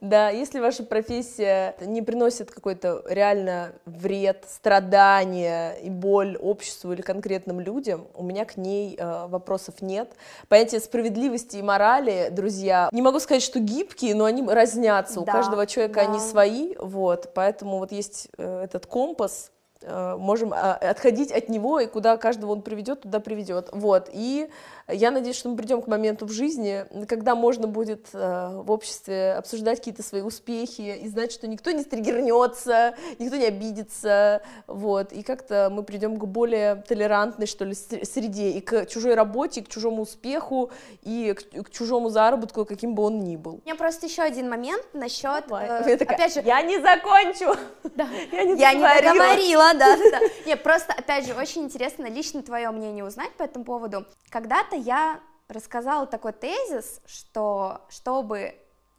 [0.00, 7.60] да, если ваша профессия не приносит какой-то реально вред, страдания и боль обществу или конкретным
[7.60, 10.12] людям, у меня к ней э, вопросов нет.
[10.48, 15.16] Понятие справедливости и морали, друзья, не могу сказать, что гибкие, но они разнятся.
[15.16, 16.10] Да, у каждого человека да.
[16.10, 19.50] они свои, вот, поэтому вот есть э, этот компас,
[19.82, 23.68] э, можем э, отходить от него, и куда каждого он приведет, туда приведет.
[23.72, 24.08] Вот.
[24.12, 24.48] И
[24.88, 29.32] я надеюсь, что мы придем к моменту в жизни, когда можно будет э, в обществе
[29.32, 35.22] обсуждать какие-то свои успехи и знать, что никто не стригернется, никто не обидится, вот, и
[35.22, 39.68] как-то мы придем к более толерантной, что ли, среде, и к чужой работе, и к
[39.68, 40.70] чужому успеху,
[41.02, 43.54] и к, к чужому заработку, каким бы он ни был.
[43.64, 47.58] У меня просто еще один момент насчет, э, такая, опять же, я не закончу,
[47.96, 48.08] да.
[48.32, 50.20] я не я не договорила, да, да, да.
[50.46, 54.06] Нет, просто, опять же, очень интересно лично твое мнение узнать по этому поводу.
[54.30, 58.54] Когда-то я рассказала такой тезис, что чтобы,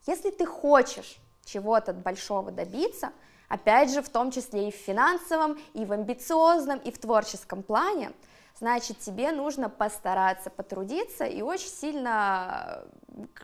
[0.06, 3.12] если ты хочешь чего-то большого добиться,
[3.48, 8.12] опять же, в том числе и в финансовом, и в амбициозном, и в творческом плане,
[8.60, 12.84] значит, тебе нужно постараться потрудиться и очень сильно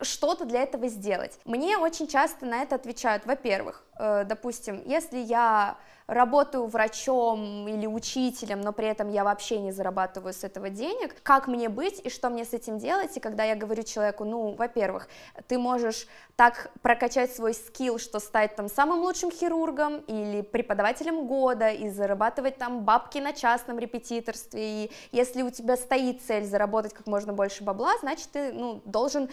[0.01, 1.39] что-то для этого сделать.
[1.45, 8.61] Мне очень часто на это отвечают, во-первых, э, допустим, если я работаю врачом или учителем,
[8.61, 12.29] но при этом я вообще не зарабатываю с этого денег, как мне быть и что
[12.29, 15.07] мне с этим делать, и когда я говорю человеку, ну, во-первых,
[15.47, 21.69] ты можешь так прокачать свой скилл, что стать там самым лучшим хирургом или преподавателем года
[21.69, 27.07] и зарабатывать там бабки на частном репетиторстве, и если у тебя стоит цель заработать как
[27.07, 29.29] можно больше бабла, значит, ты, ну, должен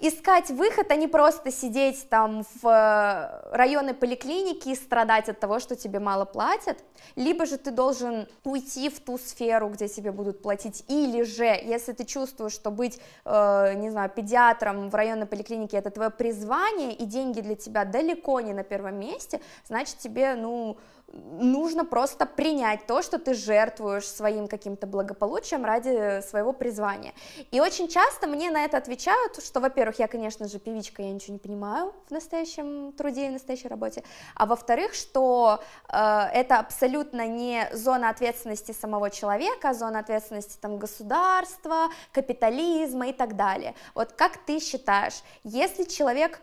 [0.00, 5.58] искать выход, а не просто сидеть там в э, районе поликлиники и страдать от того,
[5.58, 6.78] что тебе мало платят,
[7.16, 11.92] либо же ты должен уйти в ту сферу, где тебе будут платить, или же, если
[11.92, 17.04] ты чувствуешь, что быть, э, не знаю, педиатром в районной поликлинике это твое призвание, и
[17.04, 20.78] деньги для тебя далеко не на первом месте, значит тебе, ну,
[21.12, 27.14] нужно просто принять то, что ты жертвуешь своим каким-то благополучием ради своего призвания.
[27.50, 31.34] И очень часто мне на это отвечают, что, во-первых, я, конечно же, певичка, я ничего
[31.34, 34.02] не понимаю в настоящем труде и в настоящей работе,
[34.34, 35.96] а во-вторых, что э,
[36.34, 43.36] это абсолютно не зона ответственности самого человека, а зона ответственности там государства, капитализма и так
[43.36, 43.74] далее.
[43.94, 46.40] Вот как ты считаешь, если человек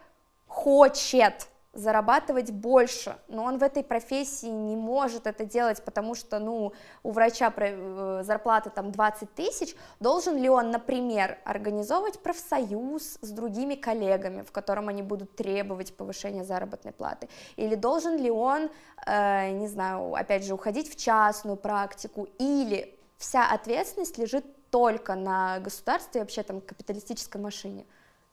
[0.47, 6.71] хочет зарабатывать больше, но он в этой профессии не может это делать, потому что, ну,
[7.03, 13.75] у врача э, зарплата там 20 тысяч, должен ли он, например, организовывать профсоюз с другими
[13.75, 18.69] коллегами, в котором они будут требовать повышения заработной платы, или должен ли он,
[19.05, 25.59] э, не знаю, опять же, уходить в частную практику, или вся ответственность лежит только на
[25.59, 27.85] государстве вообще там капиталистической машине.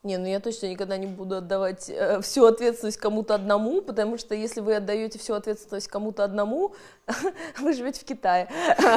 [0.04, 4.34] Не, ну я точно никогда не буду отдавать э, всю ответственность кому-то одному, потому что
[4.34, 6.74] если вы отдаете всю ответственность кому-то одному,
[7.60, 8.48] вы живете в Китае.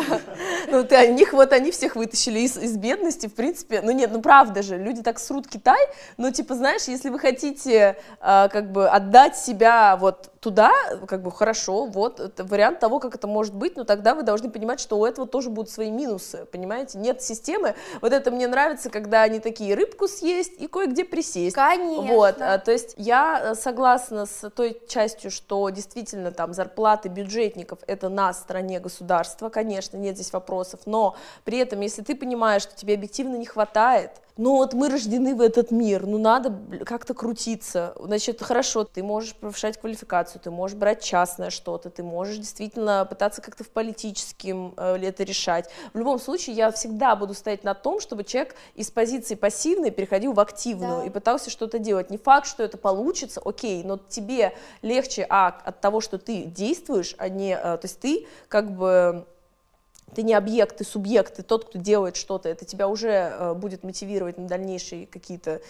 [0.68, 3.82] Ну, ты, о них вот они всех вытащили из, бедности, в принципе.
[3.82, 5.80] Ну нет, ну правда же, люди так срут Китай,
[6.18, 10.72] но типа, знаешь, если вы хотите э, как бы отдать себя вот туда,
[11.08, 14.80] как бы хорошо, вот вариант того, как это может быть, но тогда вы должны понимать,
[14.80, 16.98] что у этого тоже будут свои минусы, понимаете?
[16.98, 17.76] Нет системы.
[18.02, 21.56] Вот это мне нравится, когда они такие рыбку съесть и кое где присесть.
[21.56, 22.14] Конечно.
[22.14, 27.80] Вот, а, то есть я э, согласна с той частью, что действительно там зарплаты бюджетников
[27.86, 32.76] это на стороне государства, конечно, нет здесь вопросов, но при этом, если ты понимаешь, что
[32.76, 36.54] тебе объективно не хватает, ну вот мы рождены в этот мир, ну надо
[36.86, 37.94] как-то крутиться.
[37.98, 43.42] Значит, хорошо, ты можешь повышать квалификацию, ты можешь брать частное что-то, ты можешь действительно пытаться
[43.42, 45.70] как-то в политическом э, это решать.
[45.94, 50.34] В любом случае, я всегда буду стоять на том, чтобы человек из позиции пассивной переходил
[50.34, 51.06] в активную да.
[51.06, 52.10] и пытался что-то делать.
[52.10, 57.16] Не факт, что это получится, окей, но тебе легче а, от того, что ты действуешь,
[57.18, 59.26] а не, э, то есть ты как бы
[60.16, 63.84] ты не объект, ты субъект, ты тот, кто делает что-то, это тебя уже э, будет
[63.84, 65.62] мотивировать на дальнейшие какие-то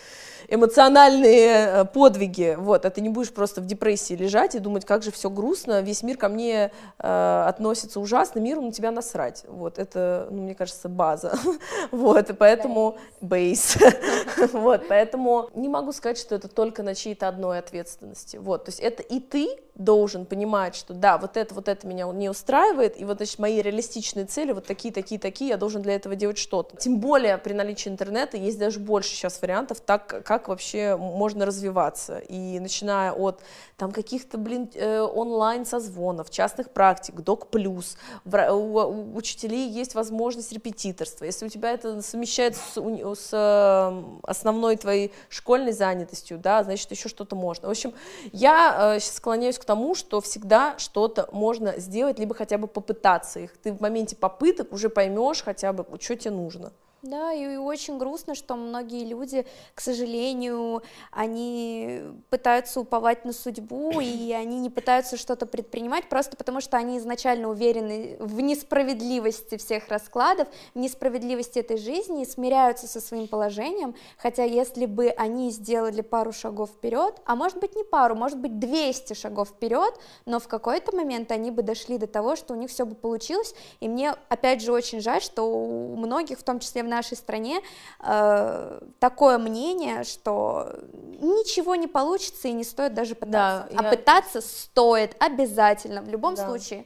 [0.48, 5.04] эмоциональные э, подвиги, вот, а ты не будешь просто в депрессии лежать и думать, как
[5.04, 9.80] же все грустно, весь мир ко мне э, относится ужасно, миру на тебя насрать, вот,
[9.80, 11.38] это, ну, мне кажется, база,
[11.92, 13.78] вот, и поэтому, бейс,
[14.54, 18.80] вот, поэтому не могу сказать, что это только на чьей-то одной ответственности, вот, то есть
[18.80, 23.06] это и ты должен понимать, что да, вот это, вот это меня не устраивает, и
[23.06, 26.78] вот, значит, мои реалистичные цели вот такие, такие, такие, я должен для этого делать что-то.
[26.78, 32.20] Тем более при наличии интернета есть даже больше сейчас вариантов, так, как вообще можно развиваться.
[32.20, 33.42] И начиная от
[33.78, 41.26] там каких-то, блин, э, онлайн-созвонов, частных практик, док плюс, у, учителей есть возможность репетиторства.
[41.26, 47.10] Если у тебя это совмещается с, с э, основной твоей школьной занятостью, да, значит, еще
[47.10, 47.68] что-то можно.
[47.68, 47.94] В общем,
[48.32, 53.58] я э, склоняюсь к тому, что всегда что-то можно сделать, либо хотя бы попытаться их.
[53.58, 56.72] Ты в моменте попыток уже поймешь хотя бы, что тебе нужно.
[57.06, 59.46] Да, и очень грустно, что многие люди,
[59.76, 60.82] к сожалению,
[61.12, 62.02] они
[62.32, 67.50] пытаются уповать на судьбу, и они не пытаются что-то предпринимать, просто потому что они изначально
[67.50, 74.44] уверены в несправедливости всех раскладов, в несправедливости этой жизни, и смиряются со своим положением, хотя
[74.44, 79.14] если бы они сделали пару шагов вперед, а может быть не пару, может быть 200
[79.14, 79.94] шагов вперед,
[80.26, 83.54] но в какой-то момент они бы дошли до того, что у них все бы получилось,
[83.80, 87.62] и мне, опять же, очень жаль, что у многих, в том числе в нашей стране
[88.00, 90.72] э, такое мнение, что
[91.20, 93.68] ничего не получится и не стоит даже пытаться.
[93.72, 93.90] Да, а я...
[93.90, 96.46] пытаться стоит обязательно, в любом да.
[96.46, 96.86] случае.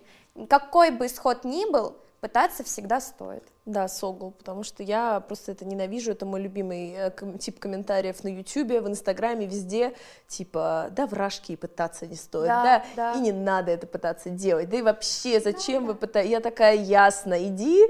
[0.50, 3.44] Какой бы исход ни был, пытаться всегда стоит.
[3.66, 8.30] Да, согл, потому что я просто это ненавижу, это мой любимый э, тип комментариев на
[8.30, 9.94] ютюбе, в инстаграме, везде,
[10.28, 13.14] типа, да, вражки пытаться не стоит, да, да, да.
[13.14, 16.76] и не надо это пытаться делать, да и вообще, зачем да, вы пытаетесь, я такая,
[16.76, 17.86] ясно, иди,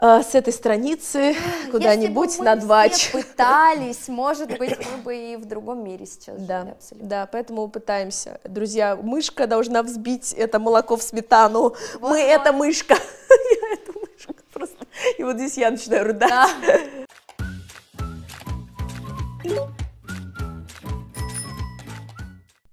[0.00, 1.36] с этой страницы
[1.70, 3.18] куда-нибудь на два часа.
[3.18, 7.08] пытались, может быть, мы бы и в другом мире сейчас да, жили, абсолютно.
[7.08, 8.40] Да, поэтому пытаемся.
[8.44, 11.74] Друзья, мышка должна взбить это молоко в сметану.
[12.00, 12.94] Вот мы это мышка.
[13.30, 14.86] Я это мышка просто.
[15.18, 16.30] И вот здесь я начинаю рыдать.
[16.30, 16.48] Да.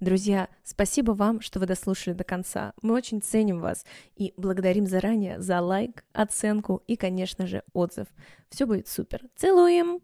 [0.01, 2.73] Друзья, спасибо вам, что вы дослушали до конца.
[2.81, 3.85] Мы очень ценим вас
[4.15, 8.07] и благодарим заранее за лайк, оценку и, конечно же, отзыв.
[8.49, 9.21] Все будет супер.
[9.35, 10.01] Целуем!